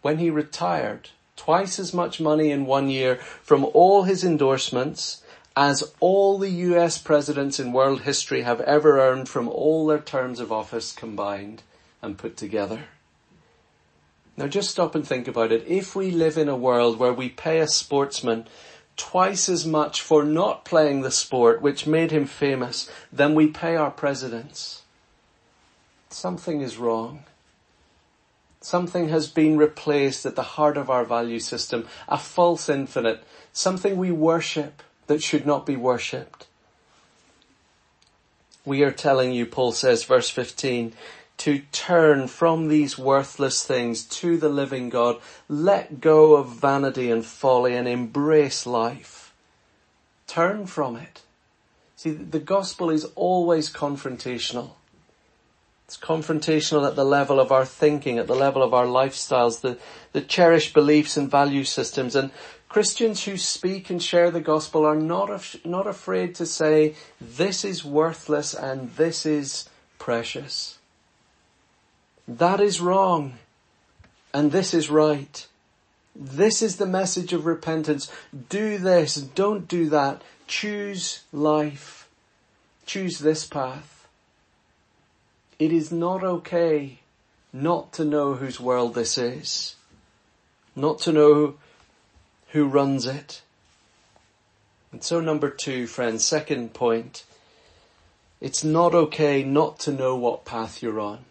When 0.00 0.18
he 0.18 0.28
retired, 0.28 1.10
twice 1.36 1.78
as 1.78 1.94
much 1.94 2.20
money 2.20 2.50
in 2.50 2.66
one 2.66 2.90
year 2.90 3.20
from 3.44 3.64
all 3.74 4.02
his 4.02 4.24
endorsements 4.24 5.22
as 5.54 5.92
all 6.00 6.36
the 6.36 6.50
US 6.50 6.98
presidents 6.98 7.60
in 7.60 7.72
world 7.72 8.00
history 8.00 8.42
have 8.42 8.60
ever 8.62 8.98
earned 8.98 9.28
from 9.28 9.48
all 9.48 9.86
their 9.86 10.00
terms 10.00 10.40
of 10.40 10.50
office 10.50 10.90
combined 10.90 11.62
and 12.02 12.18
put 12.18 12.36
together. 12.36 12.86
Now 14.36 14.46
just 14.46 14.70
stop 14.70 14.94
and 14.94 15.06
think 15.06 15.28
about 15.28 15.52
it. 15.52 15.64
If 15.66 15.94
we 15.94 16.10
live 16.10 16.38
in 16.38 16.48
a 16.48 16.56
world 16.56 16.98
where 16.98 17.12
we 17.12 17.28
pay 17.28 17.58
a 17.58 17.68
sportsman 17.68 18.46
twice 18.96 19.48
as 19.48 19.66
much 19.66 20.00
for 20.00 20.24
not 20.24 20.64
playing 20.64 21.02
the 21.02 21.10
sport 21.10 21.60
which 21.60 21.86
made 21.86 22.10
him 22.10 22.26
famous 22.26 22.90
than 23.12 23.34
we 23.34 23.46
pay 23.46 23.76
our 23.76 23.90
presidents, 23.90 24.82
something 26.08 26.60
is 26.60 26.78
wrong. 26.78 27.24
Something 28.60 29.08
has 29.08 29.26
been 29.26 29.58
replaced 29.58 30.24
at 30.24 30.36
the 30.36 30.42
heart 30.42 30.76
of 30.76 30.88
our 30.88 31.04
value 31.04 31.40
system, 31.40 31.86
a 32.08 32.16
false 32.16 32.68
infinite, 32.68 33.24
something 33.52 33.96
we 33.96 34.12
worship 34.12 34.82
that 35.08 35.22
should 35.22 35.44
not 35.44 35.66
be 35.66 35.74
worshipped. 35.74 36.46
We 38.64 38.84
are 38.84 38.92
telling 38.92 39.32
you, 39.32 39.46
Paul 39.46 39.72
says, 39.72 40.04
verse 40.04 40.30
15, 40.30 40.92
to 41.38 41.60
turn 41.72 42.28
from 42.28 42.68
these 42.68 42.98
worthless 42.98 43.64
things 43.64 44.04
to 44.04 44.36
the 44.36 44.48
living 44.48 44.88
God. 44.90 45.20
Let 45.48 46.00
go 46.00 46.36
of 46.36 46.48
vanity 46.48 47.10
and 47.10 47.24
folly 47.24 47.74
and 47.74 47.88
embrace 47.88 48.66
life. 48.66 49.32
Turn 50.26 50.66
from 50.66 50.96
it. 50.96 51.22
See, 51.96 52.10
the 52.10 52.40
gospel 52.40 52.90
is 52.90 53.04
always 53.14 53.72
confrontational. 53.72 54.72
It's 55.86 55.96
confrontational 55.96 56.86
at 56.86 56.96
the 56.96 57.04
level 57.04 57.38
of 57.38 57.52
our 57.52 57.66
thinking, 57.66 58.18
at 58.18 58.26
the 58.26 58.34
level 58.34 58.62
of 58.62 58.72
our 58.72 58.86
lifestyles, 58.86 59.60
the, 59.60 59.78
the 60.12 60.22
cherished 60.22 60.72
beliefs 60.72 61.16
and 61.16 61.30
value 61.30 61.64
systems. 61.64 62.16
And 62.16 62.30
Christians 62.68 63.24
who 63.24 63.36
speak 63.36 63.90
and 63.90 64.02
share 64.02 64.30
the 64.30 64.40
gospel 64.40 64.86
are 64.86 64.96
not, 64.96 65.28
af- 65.28 65.62
not 65.66 65.86
afraid 65.86 66.34
to 66.36 66.46
say, 66.46 66.94
this 67.20 67.64
is 67.64 67.84
worthless 67.84 68.54
and 68.54 68.90
this 68.92 69.26
is 69.26 69.68
precious. 69.98 70.78
That 72.38 72.60
is 72.60 72.80
wrong 72.80 73.34
and 74.32 74.52
this 74.52 74.72
is 74.72 74.88
right. 74.88 75.46
This 76.14 76.62
is 76.62 76.76
the 76.76 76.86
message 76.86 77.32
of 77.32 77.46
repentance. 77.46 78.10
Do 78.48 78.78
this, 78.78 79.16
don't 79.16 79.68
do 79.68 79.88
that. 79.90 80.22
Choose 80.46 81.22
life. 81.32 82.08
Choose 82.86 83.18
this 83.18 83.46
path. 83.46 84.08
It 85.58 85.72
is 85.72 85.92
not 85.92 86.24
okay 86.24 87.00
not 87.52 87.92
to 87.94 88.04
know 88.04 88.34
whose 88.34 88.58
world 88.58 88.94
this 88.94 89.18
is. 89.18 89.76
Not 90.74 90.98
to 91.00 91.12
know 91.12 91.54
who 92.48 92.66
runs 92.66 93.06
it. 93.06 93.42
And 94.90 95.04
so 95.04 95.20
number 95.20 95.50
two, 95.50 95.86
friends, 95.86 96.26
second 96.26 96.74
point, 96.74 97.24
it's 98.40 98.64
not 98.64 98.94
okay 98.94 99.42
not 99.42 99.78
to 99.80 99.92
know 99.92 100.16
what 100.16 100.44
path 100.44 100.82
you're 100.82 101.00
on. 101.00 101.24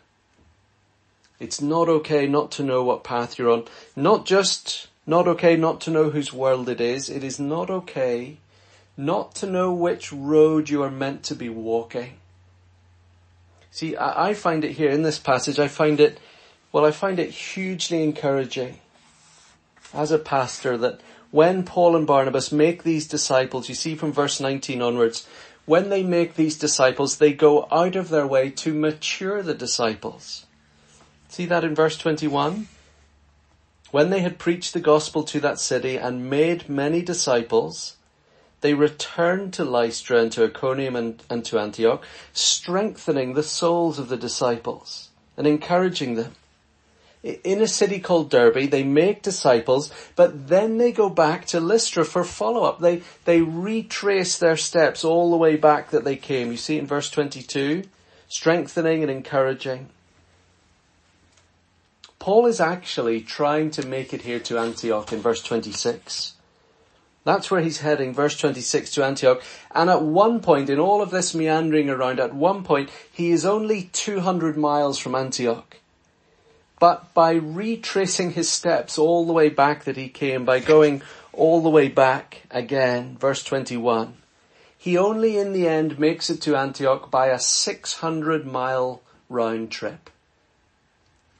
It's 1.41 1.59
not 1.59 1.89
okay 1.89 2.27
not 2.27 2.51
to 2.51 2.63
know 2.63 2.83
what 2.83 3.03
path 3.03 3.39
you're 3.39 3.49
on. 3.49 3.65
Not 3.95 4.27
just 4.27 4.87
not 5.07 5.27
okay 5.27 5.55
not 5.55 5.81
to 5.81 5.89
know 5.89 6.11
whose 6.11 6.31
world 6.31 6.69
it 6.69 6.79
is. 6.79 7.09
It 7.09 7.23
is 7.23 7.39
not 7.39 7.71
okay 7.71 8.37
not 8.95 9.33
to 9.35 9.47
know 9.47 9.73
which 9.73 10.13
road 10.13 10.69
you 10.69 10.83
are 10.83 10.91
meant 10.91 11.23
to 11.23 11.35
be 11.35 11.49
walking. 11.49 12.17
See, 13.71 13.97
I, 13.97 14.35
find 14.35 14.63
it 14.63 14.73
here 14.73 14.91
in 14.91 15.01
this 15.01 15.17
passage, 15.17 15.57
I 15.57 15.67
find 15.67 15.99
it, 15.99 16.19
well, 16.71 16.85
I 16.85 16.91
find 16.91 17.17
it 17.17 17.31
hugely 17.31 18.03
encouraging 18.03 18.79
as 19.95 20.11
a 20.11 20.19
pastor 20.19 20.77
that 20.77 21.01
when 21.31 21.63
Paul 21.63 21.95
and 21.95 22.05
Barnabas 22.05 22.51
make 22.51 22.83
these 22.83 23.07
disciples, 23.07 23.67
you 23.67 23.73
see 23.73 23.95
from 23.95 24.11
verse 24.11 24.39
19 24.39 24.79
onwards, 24.79 25.27
when 25.65 25.89
they 25.89 26.03
make 26.03 26.35
these 26.35 26.59
disciples, 26.59 27.17
they 27.17 27.33
go 27.33 27.67
out 27.71 27.95
of 27.95 28.09
their 28.09 28.27
way 28.27 28.51
to 28.51 28.75
mature 28.75 29.41
the 29.41 29.55
disciples. 29.55 30.45
See 31.31 31.45
that 31.45 31.63
in 31.63 31.73
verse 31.73 31.97
21? 31.97 32.67
When 33.91 34.09
they 34.09 34.19
had 34.19 34.37
preached 34.37 34.73
the 34.73 34.81
gospel 34.81 35.23
to 35.23 35.39
that 35.39 35.59
city 35.59 35.95
and 35.95 36.29
made 36.29 36.67
many 36.67 37.01
disciples, 37.01 37.95
they 38.59 38.73
returned 38.73 39.53
to 39.53 39.63
Lystra 39.63 40.19
and 40.19 40.31
to 40.33 40.43
Iconium 40.43 40.95
and, 40.95 41.23
and 41.29 41.45
to 41.45 41.57
Antioch, 41.57 42.03
strengthening 42.33 43.33
the 43.33 43.43
souls 43.43 43.97
of 43.97 44.09
the 44.09 44.17
disciples 44.17 45.09
and 45.37 45.47
encouraging 45.47 46.15
them 46.15 46.35
in 47.23 47.61
a 47.61 47.67
city 47.67 47.99
called 47.99 48.29
Derbe, 48.29 48.69
they 48.69 48.83
make 48.83 49.21
disciples, 49.21 49.91
but 50.15 50.47
then 50.47 50.79
they 50.79 50.91
go 50.91 51.09
back 51.09 51.45
to 51.47 51.59
Lystra 51.59 52.03
for 52.03 52.23
follow-up. 52.23 52.79
They, 52.79 53.03
they 53.25 53.41
retrace 53.41 54.37
their 54.37 54.57
steps 54.57 55.05
all 55.05 55.29
the 55.29 55.37
way 55.37 55.55
back 55.55 55.91
that 55.91 56.03
they 56.03 56.15
came. 56.15 56.51
You 56.51 56.57
see 56.57 56.79
in 56.79 56.87
verse 56.87 57.11
22, 57.11 57.83
strengthening 58.27 59.03
and 59.03 59.11
encouraging. 59.11 59.89
Paul 62.21 62.45
is 62.45 62.61
actually 62.61 63.21
trying 63.21 63.71
to 63.71 63.87
make 63.87 64.13
it 64.13 64.21
here 64.21 64.39
to 64.41 64.59
Antioch 64.59 65.11
in 65.11 65.21
verse 65.21 65.41
26. 65.41 66.35
That's 67.23 67.49
where 67.49 67.61
he's 67.61 67.79
heading, 67.79 68.13
verse 68.13 68.37
26 68.37 68.91
to 68.91 69.03
Antioch. 69.03 69.41
And 69.73 69.89
at 69.89 70.03
one 70.03 70.39
point, 70.39 70.69
in 70.69 70.77
all 70.77 71.01
of 71.01 71.09
this 71.09 71.33
meandering 71.33 71.89
around, 71.89 72.19
at 72.19 72.35
one 72.35 72.63
point, 72.63 72.91
he 73.11 73.31
is 73.31 73.43
only 73.43 73.89
200 73.91 74.55
miles 74.55 74.99
from 74.99 75.15
Antioch. 75.15 75.77
But 76.79 77.11
by 77.15 77.31
retracing 77.31 78.33
his 78.33 78.47
steps 78.47 78.99
all 78.99 79.25
the 79.25 79.33
way 79.33 79.49
back 79.49 79.85
that 79.85 79.97
he 79.97 80.07
came, 80.07 80.45
by 80.45 80.59
going 80.59 81.01
all 81.33 81.63
the 81.63 81.71
way 81.71 81.87
back 81.87 82.43
again, 82.51 83.17
verse 83.19 83.43
21, 83.43 84.13
he 84.77 84.95
only 84.95 85.39
in 85.39 85.53
the 85.53 85.67
end 85.67 85.97
makes 85.97 86.29
it 86.29 86.39
to 86.41 86.55
Antioch 86.55 87.09
by 87.09 87.29
a 87.29 87.39
600 87.39 88.45
mile 88.45 89.01
round 89.27 89.71
trip. 89.71 90.11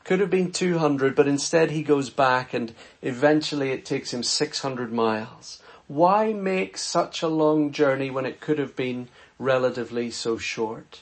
Could 0.03 0.19
have 0.19 0.29
been 0.29 0.51
200, 0.51 1.15
but 1.15 1.27
instead 1.27 1.71
he 1.71 1.83
goes 1.83 2.09
back 2.09 2.53
and 2.53 2.73
eventually 3.01 3.71
it 3.71 3.85
takes 3.85 4.13
him 4.13 4.23
600 4.23 4.91
miles. 4.91 5.61
Why 5.87 6.33
make 6.33 6.77
such 6.77 7.21
a 7.21 7.27
long 7.27 7.71
journey 7.71 8.09
when 8.09 8.25
it 8.25 8.39
could 8.39 8.57
have 8.59 8.75
been 8.75 9.09
relatively 9.37 10.09
so 10.09 10.37
short? 10.37 11.01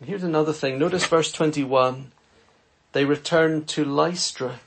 And 0.00 0.08
here's 0.08 0.24
another 0.24 0.52
thing. 0.52 0.78
Notice 0.78 1.06
verse 1.06 1.30
21. 1.32 2.12
They 2.92 3.04
returned 3.04 3.68
to 3.68 3.84
Lystra. 3.84 4.60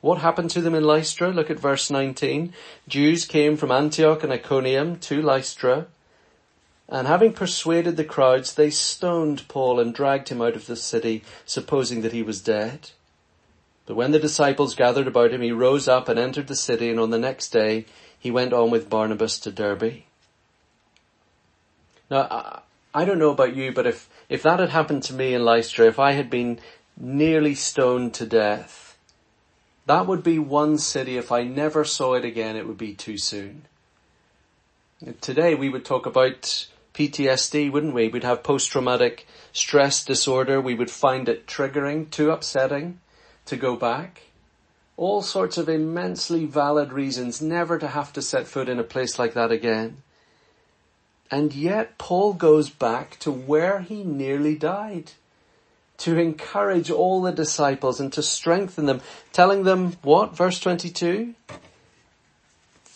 What 0.00 0.18
happened 0.18 0.50
to 0.50 0.60
them 0.60 0.74
in 0.74 0.84
Lystra? 0.84 1.30
Look 1.30 1.50
at 1.50 1.58
verse 1.58 1.90
19. 1.90 2.52
Jews 2.86 3.24
came 3.24 3.56
from 3.56 3.72
Antioch 3.72 4.22
and 4.22 4.32
Iconium 4.32 4.98
to 5.00 5.20
Lystra, 5.20 5.86
and 6.88 7.06
having 7.06 7.32
persuaded 7.32 7.96
the 7.96 8.04
crowds, 8.04 8.54
they 8.54 8.70
stoned 8.70 9.48
Paul 9.48 9.80
and 9.80 9.92
dragged 9.92 10.28
him 10.28 10.40
out 10.40 10.54
of 10.54 10.66
the 10.66 10.76
city, 10.76 11.24
supposing 11.44 12.02
that 12.02 12.12
he 12.12 12.22
was 12.22 12.40
dead. 12.40 12.90
But 13.86 13.96
when 13.96 14.12
the 14.12 14.18
disciples 14.18 14.74
gathered 14.74 15.06
about 15.06 15.32
him, 15.32 15.42
he 15.42 15.52
rose 15.52 15.88
up 15.88 16.08
and 16.08 16.18
entered 16.18 16.46
the 16.46 16.56
city, 16.56 16.90
and 16.90 17.00
on 17.00 17.10
the 17.10 17.18
next 17.18 17.50
day 17.50 17.86
he 18.18 18.30
went 18.30 18.52
on 18.52 18.70
with 18.70 18.90
Barnabas 18.90 19.38
to 19.40 19.50
Derbe. 19.50 20.02
Now, 22.10 22.62
I 22.94 23.04
don't 23.04 23.18
know 23.18 23.30
about 23.30 23.56
you, 23.56 23.72
but 23.72 23.86
if, 23.86 24.08
if 24.28 24.42
that 24.44 24.60
had 24.60 24.70
happened 24.70 25.02
to 25.04 25.14
me 25.14 25.34
in 25.34 25.44
Lystra, 25.44 25.86
if 25.86 25.98
I 25.98 26.12
had 26.12 26.30
been 26.30 26.60
nearly 26.96 27.54
stoned 27.54 28.14
to 28.14 28.26
death, 28.26 28.96
that 29.86 30.06
would 30.06 30.22
be 30.22 30.38
one 30.38 30.78
city, 30.78 31.16
if 31.16 31.30
I 31.30 31.42
never 31.42 31.84
saw 31.84 32.14
it 32.14 32.24
again, 32.24 32.56
it 32.56 32.66
would 32.66 32.78
be 32.78 32.94
too 32.94 33.18
soon. 33.18 33.62
Today 35.20 35.54
we 35.54 35.68
would 35.68 35.84
talk 35.84 36.06
about 36.06 36.66
PTSD, 36.96 37.70
wouldn't 37.70 37.92
we? 37.92 38.08
We'd 38.08 38.24
have 38.24 38.42
post-traumatic 38.42 39.26
stress 39.52 40.02
disorder. 40.02 40.60
We 40.60 40.74
would 40.74 40.90
find 40.90 41.28
it 41.28 41.46
triggering, 41.46 42.10
too 42.10 42.30
upsetting 42.30 43.00
to 43.44 43.56
go 43.56 43.76
back. 43.76 44.22
All 44.96 45.20
sorts 45.20 45.58
of 45.58 45.68
immensely 45.68 46.46
valid 46.46 46.94
reasons 46.94 47.42
never 47.42 47.78
to 47.78 47.88
have 47.88 48.14
to 48.14 48.22
set 48.22 48.46
foot 48.46 48.70
in 48.70 48.78
a 48.78 48.82
place 48.82 49.18
like 49.18 49.34
that 49.34 49.52
again. 49.52 49.98
And 51.30 51.54
yet 51.54 51.98
Paul 51.98 52.32
goes 52.32 52.70
back 52.70 53.18
to 53.18 53.30
where 53.30 53.80
he 53.80 54.02
nearly 54.02 54.54
died 54.54 55.12
to 55.98 56.18
encourage 56.18 56.90
all 56.90 57.20
the 57.20 57.32
disciples 57.32 58.00
and 58.00 58.12
to 58.14 58.22
strengthen 58.22 58.86
them, 58.86 59.02
telling 59.32 59.64
them 59.64 59.96
what? 60.02 60.34
Verse 60.34 60.60
22? 60.60 61.34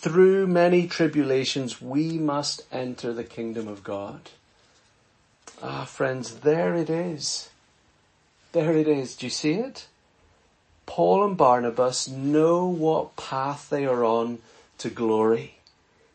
Through 0.01 0.47
many 0.47 0.87
tribulations 0.87 1.83
we 1.83 2.17
must 2.17 2.63
enter 2.73 3.13
the 3.13 3.23
kingdom 3.23 3.69
of 3.69 3.85
God. 3.85 4.31
Ah, 5.63 5.85
friends, 5.85 6.37
there 6.37 6.75
it 6.75 6.89
is. 6.89 7.51
There 8.53 8.75
it 8.75 8.89
is. 8.89 9.15
Do 9.15 9.27
you 9.27 9.31
see 9.31 9.53
it? 9.53 9.89
Paul 10.87 11.23
and 11.23 11.37
Barnabas 11.37 12.09
know 12.09 12.65
what 12.65 13.15
path 13.17 13.69
they 13.69 13.85
are 13.85 14.03
on 14.03 14.39
to 14.79 14.89
glory. 14.89 15.57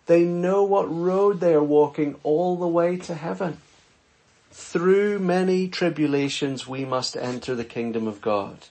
They 0.07 0.23
know 0.23 0.63
what 0.63 0.91
road 0.91 1.39
they 1.39 1.53
are 1.53 1.63
walking 1.63 2.15
all 2.23 2.55
the 2.55 2.67
way 2.67 2.97
to 2.97 3.13
heaven. 3.13 3.59
Through 4.51 5.19
many 5.19 5.67
tribulations 5.67 6.67
we 6.67 6.85
must 6.85 7.15
enter 7.15 7.53
the 7.53 7.63
kingdom 7.63 8.07
of 8.07 8.19
God. 8.19 8.65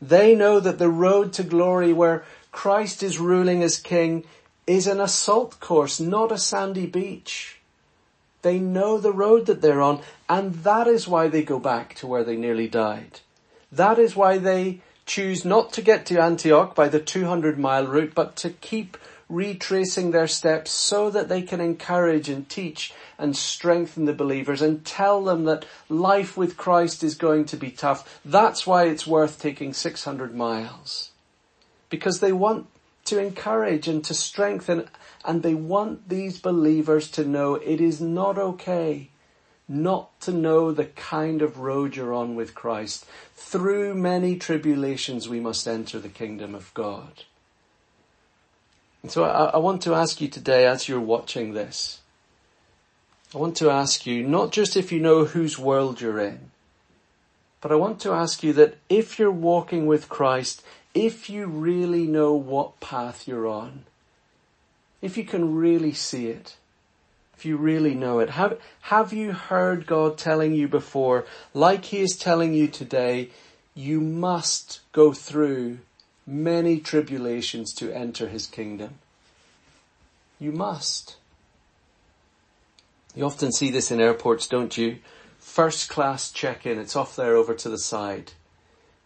They 0.00 0.36
know 0.36 0.60
that 0.60 0.78
the 0.78 0.88
road 0.88 1.32
to 1.32 1.42
glory 1.42 1.92
where 1.92 2.24
Christ 2.52 3.02
is 3.02 3.18
ruling 3.18 3.62
as 3.62 3.78
king 3.78 4.24
is 4.66 4.86
an 4.86 5.00
assault 5.00 5.60
course, 5.60 5.98
not 5.98 6.32
a 6.32 6.38
sandy 6.38 6.86
beach. 6.86 7.58
They 8.42 8.58
know 8.58 8.98
the 8.98 9.12
road 9.12 9.46
that 9.46 9.62
they're 9.62 9.82
on 9.82 10.00
and 10.28 10.54
that 10.56 10.86
is 10.86 11.08
why 11.08 11.28
they 11.28 11.42
go 11.42 11.58
back 11.58 11.94
to 11.96 12.06
where 12.06 12.24
they 12.24 12.36
nearly 12.36 12.68
died. 12.68 13.20
That 13.72 13.98
is 13.98 14.16
why 14.16 14.38
they 14.38 14.80
choose 15.06 15.44
not 15.44 15.72
to 15.72 15.82
get 15.82 16.06
to 16.06 16.20
Antioch 16.20 16.74
by 16.74 16.88
the 16.88 17.00
200 17.00 17.58
mile 17.58 17.86
route, 17.86 18.14
but 18.14 18.36
to 18.36 18.50
keep 18.50 18.96
retracing 19.28 20.10
their 20.10 20.26
steps 20.26 20.70
so 20.70 21.10
that 21.10 21.28
they 21.28 21.42
can 21.42 21.60
encourage 21.60 22.28
and 22.28 22.48
teach 22.48 22.92
and 23.18 23.36
strengthen 23.36 24.04
the 24.04 24.12
believers 24.12 24.62
and 24.62 24.84
tell 24.84 25.22
them 25.24 25.44
that 25.44 25.66
life 25.88 26.36
with 26.36 26.56
Christ 26.56 27.02
is 27.02 27.14
going 27.14 27.44
to 27.46 27.56
be 27.56 27.70
tough. 27.70 28.20
That's 28.24 28.66
why 28.66 28.84
it's 28.84 29.06
worth 29.06 29.40
taking 29.40 29.72
600 29.72 30.34
miles. 30.34 31.10
Because 31.90 32.20
they 32.20 32.32
want 32.32 32.66
to 33.06 33.18
encourage 33.18 33.88
and 33.88 34.04
to 34.04 34.14
strengthen 34.14 34.88
and 35.24 35.42
they 35.42 35.54
want 35.54 36.08
these 36.08 36.38
believers 36.38 37.10
to 37.12 37.24
know 37.24 37.54
it 37.54 37.80
is 37.80 38.00
not 38.00 38.38
okay 38.38 39.08
not 39.68 40.18
to 40.22 40.32
know 40.32 40.72
the 40.72 40.86
kind 40.86 41.42
of 41.42 41.58
road 41.58 41.94
you're 41.94 42.14
on 42.14 42.34
with 42.34 42.54
Christ. 42.54 43.04
Through 43.34 43.94
many 43.94 44.36
tribulations 44.36 45.28
we 45.28 45.40
must 45.40 45.68
enter 45.68 45.98
the 45.98 46.08
kingdom 46.08 46.54
of 46.54 46.72
God. 46.72 47.24
And 49.02 49.12
so 49.12 49.24
I, 49.24 49.50
I 49.50 49.56
want 49.58 49.82
to 49.82 49.94
ask 49.94 50.20
you 50.20 50.28
today 50.28 50.66
as 50.66 50.88
you're 50.88 50.98
watching 50.98 51.52
this, 51.52 52.00
I 53.34 53.38
want 53.38 53.56
to 53.58 53.70
ask 53.70 54.06
you 54.06 54.26
not 54.26 54.52
just 54.52 54.74
if 54.74 54.90
you 54.90 55.00
know 55.00 55.26
whose 55.26 55.58
world 55.58 56.00
you're 56.00 56.18
in, 56.18 56.50
but 57.60 57.70
I 57.70 57.74
want 57.74 58.00
to 58.00 58.12
ask 58.12 58.42
you 58.42 58.54
that 58.54 58.78
if 58.88 59.18
you're 59.18 59.30
walking 59.30 59.86
with 59.86 60.08
Christ, 60.08 60.62
if 60.94 61.30
you 61.30 61.46
really 61.46 62.06
know 62.06 62.34
what 62.34 62.80
path 62.80 63.28
you're 63.28 63.46
on, 63.46 63.84
if 65.00 65.16
you 65.16 65.24
can 65.24 65.54
really 65.54 65.92
see 65.92 66.28
it, 66.28 66.56
if 67.36 67.44
you 67.44 67.56
really 67.56 67.94
know 67.94 68.18
it, 68.18 68.30
have, 68.30 68.58
have 68.82 69.12
you 69.12 69.32
heard 69.32 69.86
God 69.86 70.18
telling 70.18 70.54
you 70.54 70.66
before, 70.66 71.24
like 71.54 71.86
He 71.86 71.98
is 71.98 72.16
telling 72.16 72.52
you 72.52 72.66
today, 72.66 73.30
you 73.74 74.00
must 74.00 74.80
go 74.92 75.12
through 75.12 75.78
many 76.28 76.78
tribulations 76.78 77.72
to 77.74 77.90
enter 77.90 78.28
his 78.28 78.46
kingdom. 78.46 78.98
You 80.38 80.52
must. 80.52 81.16
You 83.14 83.24
often 83.24 83.50
see 83.50 83.70
this 83.70 83.90
in 83.90 84.00
airports, 84.00 84.46
don't 84.46 84.76
you? 84.76 84.98
First 85.38 85.88
class 85.88 86.30
check-in, 86.30 86.78
it's 86.78 86.96
off 86.96 87.16
there 87.16 87.34
over 87.34 87.54
to 87.54 87.68
the 87.68 87.78
side. 87.78 88.32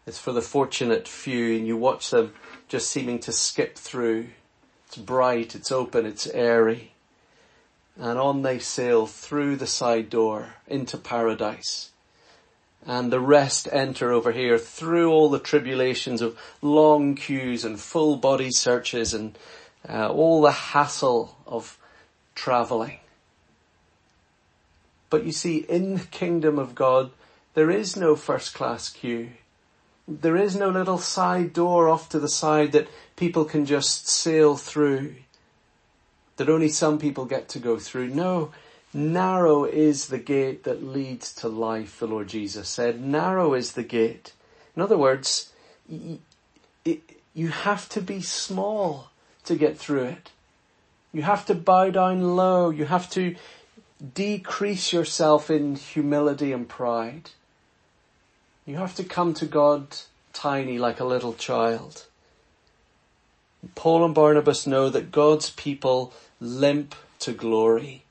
It's 0.07 0.19
for 0.19 0.33
the 0.33 0.43
fortunate 0.43 1.07
few 1.07 1.57
and 1.57 1.67
you 1.67 1.77
watch 1.77 2.11
them 2.11 2.33
just 2.69 2.91
seeming 2.91 3.19
to 3.21 3.33
skip 3.33 3.77
through. 3.77 4.29
It's 4.87 4.97
bright, 4.97 5.55
it's 5.55 5.73
open, 5.73 6.07
it's 6.07 6.27
airy. 6.27 6.93
And 7.99 8.19
on 8.19 8.43
they 8.43 8.59
sail 8.59 9.07
through 9.07 9.57
the 9.57 9.67
side 9.67 10.11
door 10.11 10.55
into 10.67 10.97
paradise 10.97 11.93
and 12.87 13.13
the 13.13 13.21
rest 13.21 13.69
enter 13.71 14.13
over 14.13 14.33
here 14.33 14.59
through 14.59 15.11
all 15.11 15.29
the 15.29 15.39
tribulations 15.39 16.21
of 16.21 16.39
long 16.61 17.15
queues 17.15 17.65
and 17.65 17.79
full 17.79 18.17
body 18.17 18.51
searches 18.51 19.15
and 19.15 19.39
uh, 19.89 20.09
all 20.09 20.43
the 20.43 20.51
hassle 20.51 21.37
of 21.47 21.79
traveling. 22.35 22.99
But 25.11 25.25
you 25.25 25.33
see, 25.33 25.59
in 25.59 25.95
the 25.95 26.05
kingdom 26.05 26.59
of 26.59 26.75
God, 26.75 27.11
there 27.55 27.71
is 27.71 27.97
no 27.97 28.17
first 28.17 28.55
class 28.55 28.89
queue. 28.89 29.31
There 30.21 30.37
is 30.37 30.57
no 30.57 30.69
little 30.69 30.99
side 30.99 31.53
door 31.53 31.89
off 31.89 32.09
to 32.11 32.19
the 32.19 32.29
side 32.29 32.73
that 32.73 32.89
people 33.17 33.45
can 33.45 33.65
just 33.65 34.09
sail 34.09 34.57
through. 34.57 35.15
That 36.37 36.49
only 36.49 36.69
some 36.69 36.99
people 36.99 37.25
get 37.25 37.49
to 37.51 37.59
go 37.59 37.79
through. 37.79 38.09
No, 38.09 38.53
Narrow 38.95 39.65
is 39.65 40.09
the 40.09 40.19
gate 40.19 40.65
that 40.65 40.83
leads 40.83 41.33
to 41.37 41.49
life, 41.49 41.99
the 41.99 42.07
Lord 42.07 42.29
Jesus 42.29 42.69
said. 42.69 43.01
Narrow 43.01 43.55
is 43.55 43.73
the 43.73 43.83
gate. 43.83 44.35
In 44.77 44.83
other 44.83 44.99
words, 44.99 45.51
you 45.89 47.49
have 47.49 47.89
to 47.91 48.03
be 48.03 48.21
small 48.21 49.11
to 49.45 49.57
get 49.57 49.79
through 49.79 50.05
it. 50.05 50.31
You 51.13 51.23
have 51.23 51.47
to 51.47 51.55
bow 51.55 51.91
down 51.91 52.37
low. 52.37 52.69
You 52.69 52.85
have 52.85 53.09
to 53.11 53.35
decrease 54.15 54.93
yourself 54.93 55.51
in 55.51 55.77
humility 55.77 56.53
and 56.53 56.69
pride. 56.69 57.31
You 58.65 58.77
have 58.77 58.95
to 58.97 59.05
come 59.05 59.35
to 59.35 59.47
God 59.47 59.87
tiny 60.33 60.79
like 60.79 61.01
a 61.01 61.05
little 61.05 61.35
child. 61.35 62.07
Paul 63.75 64.05
and 64.05 64.15
Barnabas 64.15 64.67
know 64.67 64.89
that 64.89 65.13
God's 65.13 65.51
people 65.51 66.13
limp 66.41 66.95
to 67.21 67.33
glory. 67.33 68.05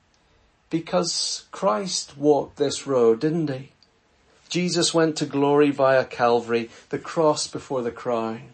Because 0.70 1.44
Christ 1.52 2.16
walked 2.16 2.56
this 2.56 2.86
road, 2.86 3.20
didn't 3.20 3.50
he? 3.50 3.72
Jesus 4.48 4.92
went 4.92 5.16
to 5.16 5.26
glory 5.26 5.70
via 5.70 6.04
Calvary, 6.04 6.70
the 6.90 6.98
cross 6.98 7.46
before 7.46 7.82
the 7.82 7.90
crown. 7.90 8.50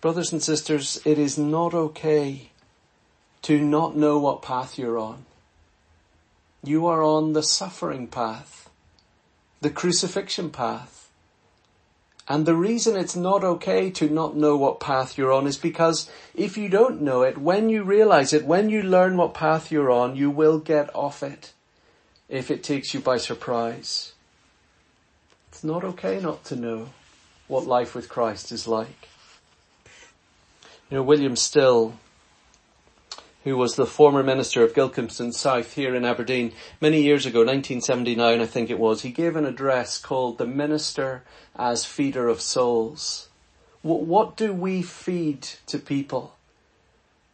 Brothers 0.00 0.32
and 0.32 0.42
sisters, 0.42 1.00
it 1.04 1.18
is 1.18 1.38
not 1.38 1.74
okay 1.74 2.50
to 3.42 3.60
not 3.60 3.96
know 3.96 4.18
what 4.18 4.42
path 4.42 4.78
you're 4.78 4.98
on. 4.98 5.24
You 6.64 6.86
are 6.86 7.02
on 7.02 7.32
the 7.32 7.42
suffering 7.42 8.06
path, 8.06 8.61
the 9.62 9.70
crucifixion 9.70 10.50
path. 10.50 11.08
And 12.28 12.46
the 12.46 12.54
reason 12.54 12.96
it's 12.96 13.16
not 13.16 13.44
okay 13.44 13.90
to 13.90 14.08
not 14.08 14.36
know 14.36 14.56
what 14.56 14.80
path 14.80 15.16
you're 15.16 15.32
on 15.32 15.46
is 15.46 15.56
because 15.56 16.10
if 16.34 16.56
you 16.56 16.68
don't 16.68 17.00
know 17.00 17.22
it, 17.22 17.38
when 17.38 17.68
you 17.68 17.84
realize 17.84 18.32
it, 18.32 18.44
when 18.44 18.70
you 18.70 18.82
learn 18.82 19.16
what 19.16 19.34
path 19.34 19.70
you're 19.70 19.90
on, 19.90 20.16
you 20.16 20.30
will 20.30 20.58
get 20.58 20.94
off 20.94 21.22
it 21.22 21.52
if 22.28 22.50
it 22.50 22.64
takes 22.64 22.92
you 22.92 23.00
by 23.00 23.18
surprise. 23.18 24.12
It's 25.48 25.62
not 25.62 25.84
okay 25.84 26.20
not 26.20 26.44
to 26.46 26.56
know 26.56 26.88
what 27.46 27.66
life 27.66 27.94
with 27.94 28.08
Christ 28.08 28.50
is 28.50 28.66
like. 28.66 29.08
You 30.90 30.98
know, 30.98 31.02
William 31.02 31.36
Still 31.36 31.94
who 33.44 33.56
was 33.56 33.74
the 33.74 33.86
former 33.86 34.22
minister 34.22 34.62
of 34.62 34.74
Gilcomston 34.74 35.32
South 35.32 35.74
here 35.74 35.94
in 35.94 36.04
Aberdeen 36.04 36.52
many 36.80 37.02
years 37.02 37.26
ago, 37.26 37.40
1979 37.40 38.40
I 38.40 38.46
think 38.46 38.70
it 38.70 38.78
was, 38.78 39.02
he 39.02 39.10
gave 39.10 39.36
an 39.36 39.44
address 39.44 39.98
called 39.98 40.38
The 40.38 40.46
Minister 40.46 41.24
as 41.56 41.84
Feeder 41.84 42.28
of 42.28 42.40
Souls. 42.40 43.28
What 43.82 44.36
do 44.36 44.52
we 44.52 44.82
feed 44.82 45.42
to 45.66 45.78
people? 45.78 46.36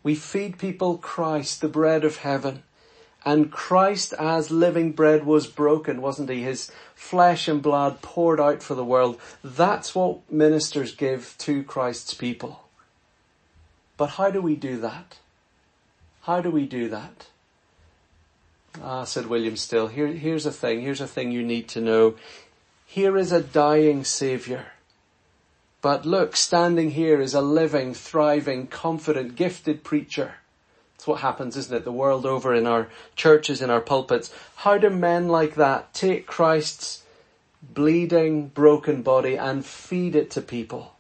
We 0.03 0.15
feed 0.15 0.59
people 0.59 0.97
Christ, 0.97 1.61
the 1.61 1.69
bread 1.69 2.05
of 2.05 2.19
heaven. 2.19 2.63
And 3.25 3.53
Christ 3.53 4.15
as 4.19 4.51
living 4.51 4.93
bread 4.93 5.27
was 5.27 5.47
broken, 5.47 6.01
wasn't 6.01 6.31
he? 6.31 6.43
His 6.43 6.71
flesh 6.95 7.49
and 7.49 7.61
blood 7.61 8.01
poured 8.01 8.41
out 8.41 8.63
for 8.63 8.75
the 8.75 8.85
world. 8.85 9.21
That's 9.45 9.95
what 9.95 10.33
ministers 10.33 10.95
give 10.95 11.35
to 11.39 11.63
Christ's 11.65 12.15
people. 12.15 12.65
But 13.99 14.11
how 14.11 14.31
do 14.31 14.41
we 14.41 14.57
do 14.57 14.79
that? 14.79 15.19
How 16.29 16.43
do 16.43 16.51
we 16.51 16.67
do 16.67 16.91
that? 16.91 17.29
Ah, 18.83 19.05
said 19.05 19.29
William 19.29 19.57
Still, 19.57 19.87
here, 19.87 20.09
here's 20.09 20.45
a 20.45 20.53
thing, 20.53 20.83
here's 20.83 21.01
a 21.01 21.07
thing 21.07 21.33
you 21.33 21.43
need 21.43 21.69
to 21.69 21.81
know. 21.81 22.17
Here 22.85 23.17
is 23.17 23.33
a 23.33 23.41
dying 23.41 24.05
Saviour. 24.05 24.67
But 25.81 26.05
look, 26.05 26.37
standing 26.37 26.91
here 26.91 27.19
is 27.19 27.33
a 27.33 27.41
living, 27.41 27.95
thriving, 27.95 28.67
confident, 28.67 29.37
gifted 29.37 29.85
preacher. 29.85 30.35
That's 30.93 31.07
what 31.07 31.21
happens, 31.21 31.57
isn't 31.57 31.75
it? 31.75 31.85
The 31.85 31.93
world 31.93 32.27
over 32.27 32.55
in 32.55 32.67
our 32.67 32.89
churches, 33.17 33.63
in 33.63 33.71
our 33.71 33.81
pulpits. 33.81 34.31
How 34.57 34.77
do 34.77 34.91
men 34.91 35.29
like 35.29 35.55
that 35.55 35.95
take 35.95 36.27
Christ's 36.27 37.05
bleeding, 37.63 38.49
broken 38.49 39.01
body 39.01 39.39
and 39.39 39.65
feed 39.65 40.15
it 40.15 40.31
to 40.33 40.43
people? 40.43 40.95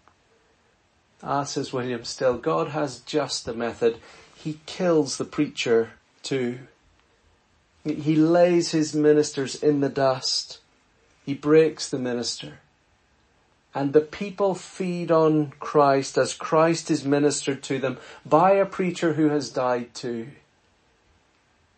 Ah, 1.23 1.45
says 1.45 1.71
William 1.71 2.05
Still, 2.05 2.39
God 2.39 2.69
has 2.69 3.01
just 3.01 3.45
the 3.45 3.53
method. 3.53 3.99
He 4.43 4.61
kills 4.67 5.17
the 5.17 5.25
preacher 5.25 5.91
too. 6.23 6.61
He 7.85 8.15
lays 8.15 8.71
his 8.71 8.95
ministers 8.95 9.55
in 9.57 9.81
the 9.81 9.89
dust. 9.89 10.59
He 11.27 11.35
breaks 11.35 11.89
the 11.89 11.99
minister. 11.99 12.61
And 13.75 13.93
the 13.93 14.01
people 14.01 14.55
feed 14.55 15.11
on 15.11 15.53
Christ 15.59 16.17
as 16.17 16.35
Christ 16.35 16.91
is 16.91 17.05
ministered 17.05 17.63
to 17.65 17.79
them 17.79 17.99
by 18.25 18.53
a 18.53 18.67
preacher 18.67 19.15
who 19.15 19.29
has 19.29 19.51
died 19.51 19.95
too. 19.95 20.29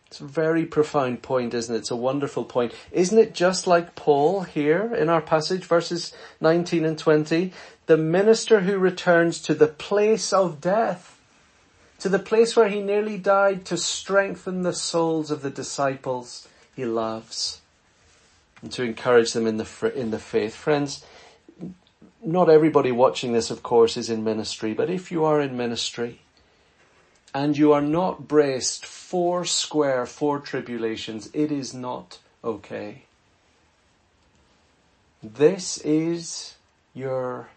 It's 0.07 0.21
a 0.21 0.25
very 0.25 0.65
profound 0.65 1.21
point, 1.21 1.53
isn't 1.53 1.73
it? 1.73 1.79
It's 1.79 1.91
a 1.91 1.95
wonderful 1.95 2.43
point. 2.43 2.73
Isn't 2.91 3.17
it 3.17 3.33
just 3.33 3.65
like 3.65 3.95
Paul 3.95 4.41
here 4.41 4.93
in 4.93 5.09
our 5.09 5.21
passage, 5.21 5.63
verses 5.63 6.13
19 6.41 6.85
and 6.85 6.97
20? 6.97 7.53
The 7.85 7.97
minister 7.97 8.61
who 8.61 8.77
returns 8.77 9.41
to 9.43 9.53
the 9.53 9.67
place 9.67 10.33
of 10.33 10.61
death 10.61 11.10
to 12.01 12.09
the 12.09 12.19
place 12.19 12.55
where 12.55 12.67
he 12.67 12.81
nearly 12.81 13.17
died 13.17 13.63
to 13.63 13.77
strengthen 13.77 14.63
the 14.63 14.73
souls 14.73 15.29
of 15.29 15.43
the 15.43 15.51
disciples 15.51 16.47
he 16.75 16.83
loves 16.83 17.61
and 18.63 18.71
to 18.71 18.83
encourage 18.83 19.33
them 19.33 19.45
in 19.45 19.57
the, 19.57 19.93
in 19.95 20.09
the 20.09 20.17
faith. 20.17 20.55
Friends, 20.55 21.05
not 22.23 22.49
everybody 22.49 22.91
watching 22.91 23.33
this, 23.33 23.51
of 23.51 23.61
course, 23.61 23.97
is 23.97 24.09
in 24.09 24.23
ministry, 24.23 24.73
but 24.73 24.89
if 24.89 25.11
you 25.11 25.23
are 25.25 25.39
in 25.39 25.55
ministry 25.55 26.21
and 27.35 27.55
you 27.55 27.71
are 27.71 27.81
not 27.81 28.27
braced 28.27 28.83
four 28.83 29.45
square 29.45 30.07
for 30.07 30.39
tribulations, 30.39 31.29
it 31.33 31.51
is 31.51 31.71
not 31.71 32.17
okay. 32.43 33.03
This 35.21 35.77
is 35.79 36.55
your 36.95 37.49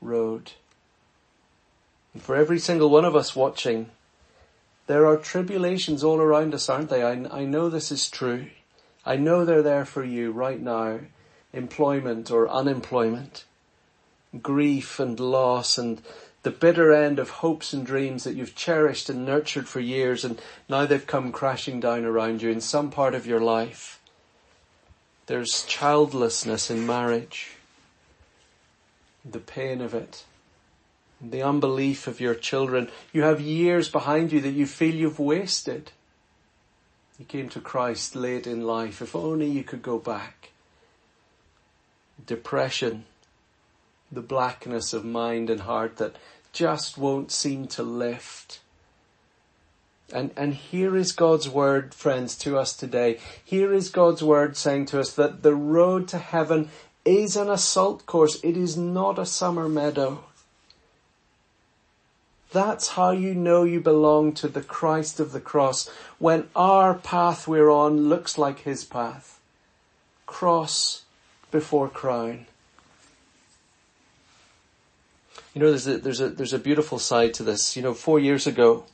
road. 0.00 0.52
And 2.14 2.22
for 2.22 2.36
every 2.36 2.58
single 2.58 2.90
one 2.90 3.04
of 3.04 3.16
us 3.16 3.34
watching, 3.34 3.90
there 4.86 5.06
are 5.06 5.16
tribulations 5.16 6.04
all 6.04 6.20
around 6.20 6.54
us, 6.54 6.68
aren't 6.68 6.90
they? 6.90 7.02
I, 7.02 7.12
I 7.30 7.44
know 7.44 7.68
this 7.68 7.90
is 7.90 8.10
true. 8.10 8.48
I 9.04 9.16
know 9.16 9.44
they're 9.44 9.62
there 9.62 9.84
for 9.84 10.04
you 10.04 10.30
right 10.32 10.60
now. 10.60 11.00
Employment 11.52 12.30
or 12.30 12.48
unemployment. 12.48 13.44
Grief 14.40 14.98
and 14.98 15.18
loss 15.18 15.78
and 15.78 16.02
the 16.42 16.50
bitter 16.50 16.92
end 16.92 17.18
of 17.18 17.30
hopes 17.30 17.72
and 17.72 17.86
dreams 17.86 18.24
that 18.24 18.34
you've 18.34 18.56
cherished 18.56 19.08
and 19.08 19.24
nurtured 19.24 19.68
for 19.68 19.80
years 19.80 20.24
and 20.24 20.40
now 20.68 20.86
they've 20.86 21.06
come 21.06 21.30
crashing 21.30 21.78
down 21.78 22.04
around 22.04 22.42
you 22.42 22.50
in 22.50 22.60
some 22.60 22.90
part 22.90 23.14
of 23.14 23.26
your 23.26 23.40
life. 23.40 24.00
There's 25.26 25.64
childlessness 25.66 26.70
in 26.70 26.86
marriage. 26.86 27.52
The 29.24 29.38
pain 29.38 29.80
of 29.80 29.94
it 29.94 30.24
the 31.22 31.42
unbelief 31.42 32.06
of 32.06 32.20
your 32.20 32.34
children. 32.34 32.90
You 33.12 33.22
have 33.22 33.40
years 33.40 33.88
behind 33.88 34.32
you 34.32 34.40
that 34.40 34.50
you 34.50 34.66
feel 34.66 34.94
you've 34.94 35.20
wasted. 35.20 35.92
You 37.18 37.24
came 37.24 37.48
to 37.50 37.60
Christ 37.60 38.16
late 38.16 38.46
in 38.46 38.66
life. 38.66 39.00
If 39.00 39.14
only 39.14 39.46
you 39.46 39.62
could 39.62 39.82
go 39.82 39.98
back. 39.98 40.50
Depression, 42.26 43.04
the 44.10 44.20
blackness 44.20 44.92
of 44.92 45.04
mind 45.04 45.48
and 45.48 45.60
heart 45.60 45.96
that 45.98 46.16
just 46.52 46.98
won't 46.98 47.30
seem 47.30 47.66
to 47.68 47.82
lift. 47.82 48.60
And, 50.12 50.30
and 50.36 50.54
here 50.54 50.96
is 50.96 51.12
God's 51.12 51.48
word, 51.48 51.94
friends, 51.94 52.36
to 52.38 52.58
us 52.58 52.74
today. 52.74 53.18
Here 53.42 53.72
is 53.72 53.88
God's 53.88 54.22
word 54.22 54.56
saying 54.56 54.86
to 54.86 55.00
us 55.00 55.12
that 55.14 55.42
the 55.42 55.54
road 55.54 56.08
to 56.08 56.18
heaven 56.18 56.68
is 57.04 57.36
an 57.36 57.48
assault 57.48 58.04
course. 58.04 58.38
It 58.42 58.56
is 58.56 58.76
not 58.76 59.18
a 59.18 59.26
summer 59.26 59.68
meadow. 59.68 60.24
That's 62.52 62.88
how 62.88 63.12
you 63.12 63.34
know 63.34 63.64
you 63.64 63.80
belong 63.80 64.32
to 64.34 64.48
the 64.48 64.62
Christ 64.62 65.18
of 65.20 65.32
the 65.32 65.40
cross 65.40 65.88
when 66.18 66.48
our 66.54 66.94
path 66.94 67.48
we're 67.48 67.70
on 67.70 68.08
looks 68.08 68.36
like 68.36 68.60
his 68.60 68.84
path. 68.84 69.40
Cross 70.26 71.02
before 71.50 71.88
crown. 71.88 72.46
You 75.54 75.60
know, 75.60 75.68
there's 75.70 75.86
a, 75.86 75.98
there's 75.98 76.20
a, 76.20 76.28
there's 76.30 76.52
a 76.52 76.58
beautiful 76.58 76.98
side 76.98 77.34
to 77.34 77.42
this. 77.42 77.76
You 77.76 77.82
know, 77.82 77.94
four 77.94 78.18
years 78.18 78.46
ago, 78.46 78.84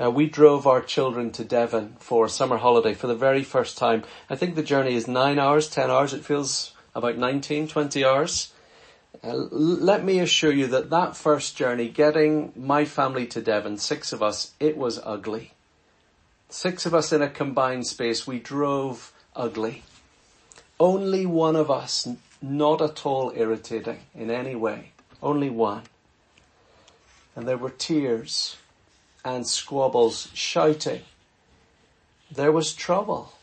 uh, 0.00 0.10
we 0.10 0.28
drove 0.28 0.66
our 0.66 0.80
children 0.80 1.30
to 1.32 1.44
Devon 1.44 1.96
for 1.98 2.26
a 2.26 2.30
summer 2.30 2.56
holiday 2.56 2.94
for 2.94 3.06
the 3.06 3.14
very 3.14 3.44
first 3.44 3.78
time. 3.78 4.04
I 4.28 4.36
think 4.36 4.54
the 4.54 4.62
journey 4.62 4.94
is 4.94 5.06
nine 5.06 5.38
hours, 5.38 5.68
ten 5.68 5.90
hours. 5.90 6.12
It 6.12 6.24
feels 6.24 6.74
about 6.94 7.18
19, 7.18 7.68
20 7.68 8.04
hours. 8.04 8.52
Uh, 9.24 9.48
let 9.50 10.04
me 10.04 10.18
assure 10.18 10.52
you 10.52 10.66
that 10.66 10.90
that 10.90 11.16
first 11.16 11.56
journey, 11.56 11.88
getting 11.88 12.52
my 12.54 12.84
family 12.84 13.26
to 13.26 13.40
Devon, 13.40 13.78
six 13.78 14.12
of 14.12 14.22
us, 14.22 14.52
it 14.60 14.76
was 14.76 15.00
ugly. 15.02 15.52
Six 16.50 16.84
of 16.84 16.94
us 16.94 17.10
in 17.10 17.22
a 17.22 17.30
combined 17.30 17.86
space, 17.86 18.26
we 18.26 18.38
drove 18.38 19.12
ugly. 19.34 19.82
Only 20.78 21.24
one 21.24 21.56
of 21.56 21.70
us 21.70 22.06
not 22.42 22.82
at 22.82 23.06
all 23.06 23.32
irritating 23.34 24.00
in 24.14 24.30
any 24.30 24.54
way. 24.54 24.92
Only 25.22 25.48
one. 25.48 25.84
And 27.34 27.48
there 27.48 27.56
were 27.56 27.70
tears 27.70 28.56
and 29.24 29.46
squabbles, 29.46 30.28
shouting. 30.34 31.02
There 32.30 32.52
was 32.52 32.74
trouble 32.74 33.33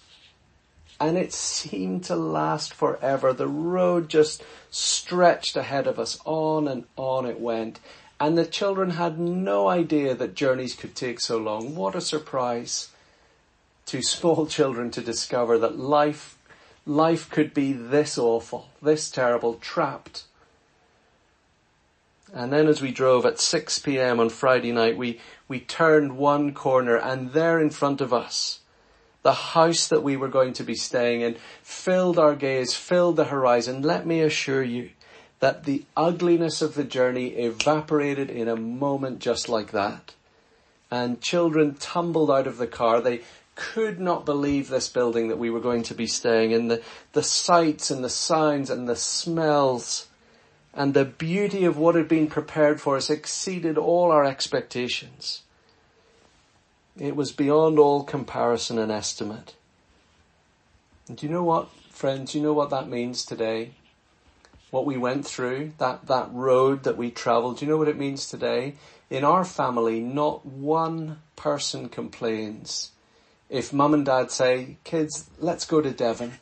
and 1.02 1.18
it 1.18 1.34
seemed 1.34 2.04
to 2.04 2.16
last 2.16 2.76
forever. 2.76 3.34
The 3.34 3.48
road 3.48 4.08
just 4.08 4.44
stretched 4.70 5.58
ahead 5.58 5.88
of 5.88 5.98
us. 5.98 6.20
On 6.26 6.68
and 6.68 6.84
on 6.96 7.26
it 7.26 7.40
went. 7.40 7.80
And 8.20 8.38
the 8.38 8.46
children 8.46 8.92
had 8.92 9.18
no 9.18 9.68
idea 9.68 10.14
that 10.14 10.36
journeys 10.36 10.76
could 10.76 10.96
take 10.96 11.20
so 11.20 11.40
long. 11.40 11.76
What 11.76 11.96
a 11.96 12.02
surprise 12.02 12.90
to 13.88 14.04
small 14.04 14.46
children 14.58 14.92
to 14.92 15.02
discover 15.02 15.58
that 15.58 15.80
life, 15.80 16.38
life 16.86 17.32
could 17.32 17.52
be 17.52 17.74
this 17.74 18.20
awful, 18.20 18.70
this 18.80 19.10
terrible, 19.10 19.56
trapped. 19.56 20.26
And 22.32 22.54
then 22.54 22.68
as 22.68 22.80
we 22.80 22.92
drove 22.92 23.26
at 23.26 23.40
6 23.40 23.80
p.m. 23.80 24.20
on 24.20 24.30
Friday 24.30 24.72
night, 24.72 24.98
we, 24.98 25.20
we 25.48 25.62
turned 25.62 26.16
one 26.20 26.54
corner 26.54 26.96
and 26.96 27.34
there 27.34 27.60
in 27.60 27.72
front 27.72 28.02
of 28.02 28.14
us, 28.14 28.60
the 29.24 29.34
house 29.34 29.88
that 29.88 30.04
we 30.04 30.18
were 30.18 30.28
going 30.28 30.54
to 30.54 30.64
be 30.64 30.76
staying 30.76 31.22
in 31.22 31.36
filled 31.62 32.18
our 32.18 32.36
gaze, 32.36 32.74
filled 32.74 33.16
the 33.16 33.26
horizon. 33.26 33.82
Let 33.82 34.06
me 34.06 34.22
assure 34.22 34.64
you 34.64 34.92
that 35.40 35.64
the 35.64 35.86
ugliness 35.98 36.62
of 36.62 36.76
the 36.76 36.84
journey 36.84 37.30
evaporated 37.30 38.30
in 38.30 38.48
a 38.48 38.56
moment 38.56 39.20
just 39.20 39.50
like 39.50 39.72
that. 39.72 40.14
And 40.90 41.22
children 41.22 41.76
tumbled 41.76 42.30
out 42.30 42.48
of 42.48 42.58
the 42.58 42.68
car. 42.68 43.02
They 43.02 43.22
could 43.56 44.00
not 44.00 44.26
believe 44.26 44.70
this 44.70 44.90
building 44.90 45.28
that 45.28 45.40
we 45.40 45.50
were 45.50 45.60
going 45.60 45.84
to 45.84 45.94
be 45.94 46.08
staying 46.08 46.52
in. 46.52 46.68
The, 46.68 46.82
the 47.14 47.24
sights 47.24 47.92
and 47.92 48.04
the 48.04 48.10
sounds 48.10 48.70
and 48.70 48.88
the 48.88 48.96
smells 48.96 50.08
and 50.74 50.94
the 50.94 51.06
beauty 51.06 51.66
of 51.66 51.78
what 51.78 51.96
had 51.96 52.08
been 52.08 52.28
prepared 52.28 52.80
for 52.80 52.96
us 52.96 53.10
exceeded 53.10 53.78
all 53.78 54.12
our 54.12 54.24
expectations. 54.24 55.42
It 56.98 57.16
was 57.16 57.32
beyond 57.32 57.80
all 57.80 58.04
comparison 58.04 58.78
and 58.78 58.92
estimate. 58.92 59.56
And 61.08 61.18
do 61.18 61.26
you 61.26 61.32
know 61.32 61.44
what, 61.44 61.70
friends? 61.90 62.32
Do 62.32 62.38
you 62.38 62.44
know 62.44 62.54
what 62.54 62.70
that 62.70 62.90
means 62.90 63.26
today? 63.26 63.72
What 64.70 64.86
we 64.86 64.98
went 64.98 65.26
through, 65.26 65.74
that, 65.78 66.08
that 66.08 66.30
road 66.32 66.84
that 66.84 66.98
we 66.98 67.12
traveled, 67.12 67.60
do 67.60 67.66
you 67.66 67.72
know 67.72 67.78
what 67.78 67.88
it 67.88 67.98
means 67.98 68.28
today? 68.28 68.76
In 69.10 69.24
our 69.24 69.44
family, 69.44 70.00
not 70.00 70.46
one 70.46 71.20
person 71.36 71.90
complains 71.90 72.92
if 73.52 73.74
mum 73.74 73.94
and 73.94 74.06
dad 74.06 74.32
say, 74.32 74.78
kids, 74.86 75.30
let's 75.38 75.66
go 75.66 75.82
to 75.82 75.92
Devon. 75.92 76.40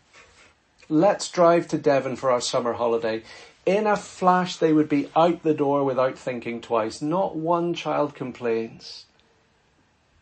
Let's 0.88 1.30
drive 1.30 1.68
to 1.70 1.78
Devon 1.80 2.16
for 2.16 2.30
our 2.30 2.40
summer 2.40 2.74
holiday. 2.74 3.24
In 3.66 3.88
a 3.88 3.98
flash, 3.98 4.58
they 4.58 4.72
would 4.72 4.88
be 4.88 5.10
out 5.16 5.42
the 5.42 5.56
door 5.56 5.84
without 5.84 6.20
thinking 6.20 6.62
twice. 6.62 7.02
Not 7.02 7.36
one 7.36 7.74
child 7.74 8.14
complains. 8.14 9.06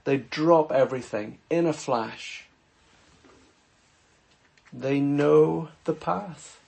They 0.08 0.16
drop 0.16 0.72
everything 0.72 1.39
in 1.49 1.66
a 1.66 1.74
flash. 1.74 2.45
They 4.72 5.01
know 5.01 5.68
the 5.84 5.91
path. 5.91 6.62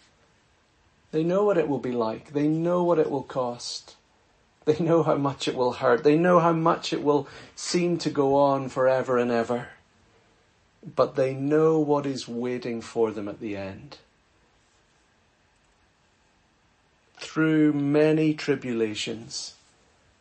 They 1.14 1.24
know 1.24 1.46
what 1.46 1.58
it 1.58 1.70
will 1.70 1.80
be 1.80 1.94
like. 1.94 2.34
They 2.34 2.50
know 2.50 2.84
what 2.84 3.00
it 3.00 3.10
will 3.10 3.24
cost. 3.24 3.96
They 4.66 4.78
know 4.80 5.04
how 5.04 5.16
much 5.16 5.48
it 5.48 5.56
will 5.56 5.72
hurt. 5.72 6.04
They 6.04 6.18
know 6.18 6.42
how 6.42 6.52
much 6.52 6.92
it 6.92 7.02
will 7.02 7.30
seem 7.56 7.98
to 8.00 8.10
go 8.10 8.36
on 8.36 8.68
forever 8.68 9.18
and 9.18 9.32
ever. 9.32 9.70
But 10.94 11.16
they 11.16 11.34
know 11.34 11.80
what 11.80 12.06
is 12.06 12.28
waiting 12.28 12.82
for 12.82 13.10
them 13.10 13.30
at 13.30 13.40
the 13.40 13.56
end. 13.56 14.00
Through 17.16 17.72
many 17.72 18.34
tribulations, 18.34 19.54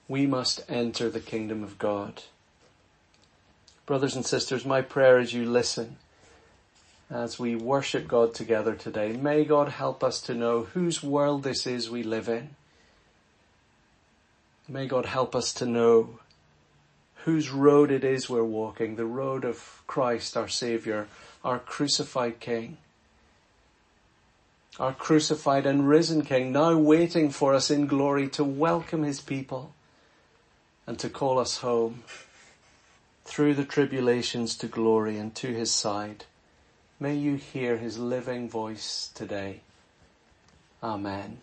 we 0.07 0.25
must 0.25 0.65
enter 0.69 1.11
the 1.11 1.19
kingdom 1.19 1.65
of 1.65 1.79
God. 1.79 2.23
Brothers 3.89 4.17
and 4.17 4.27
sisters, 4.27 4.67
my 4.67 4.83
prayer 4.83 5.17
as 5.17 5.33
you 5.33 5.47
listen 5.47 5.97
as 7.09 7.39
we 7.39 7.57
worship 7.57 8.07
God 8.07 8.35
together 8.35 8.75
today. 8.75 9.13
May 9.13 9.47
God 9.47 9.71
help 9.71 10.05
us 10.05 10.21
to 10.21 10.35
know 10.35 10.65
whose 10.75 11.03
world 11.03 11.43
this 11.43 11.67
is 11.67 11.89
we 11.89 12.03
live 12.03 12.29
in. 12.29 12.51
May 14.69 14.87
God 14.89 15.07
help 15.07 15.35
us 15.35 15.55
to 15.55 15.65
know 15.65 16.19
whose 17.25 17.49
road 17.49 17.91
it 17.91 18.05
is 18.05 18.29
we're 18.29 18.45
walking, 18.45 18.97
the 18.97 19.07
road 19.07 19.47
of 19.47 19.83
Christ, 19.87 20.37
our 20.37 20.49
Saviour, 20.49 21.07
our 21.43 21.59
crucified 21.59 22.41
King. 22.41 22.77
Our 24.79 24.93
crucified 24.93 25.65
and 25.65 25.89
risen 25.89 26.27
King, 26.27 26.53
now 26.53 26.77
waiting 26.77 27.31
for 27.31 27.55
us 27.55 27.71
in 27.71 27.87
glory 27.87 28.29
to 28.29 28.45
welcome 28.45 29.03
His 29.03 29.23
people 29.23 29.73
and 30.87 30.99
to 30.99 31.09
call 31.09 31.39
us 31.39 31.57
home 31.57 32.03
through 33.29 33.55
the 33.55 33.65
tribulations 33.65 34.57
to 34.57 34.67
glory 34.67 35.19
and 35.19 35.35
to 35.37 35.49
His 35.53 35.71
side. 35.71 36.25
May 37.01 37.15
you 37.15 37.37
hear 37.37 37.77
his 37.77 37.97
living 37.97 38.51
voice 38.51 39.11
today. 39.15 39.61
Amen. 40.83 41.39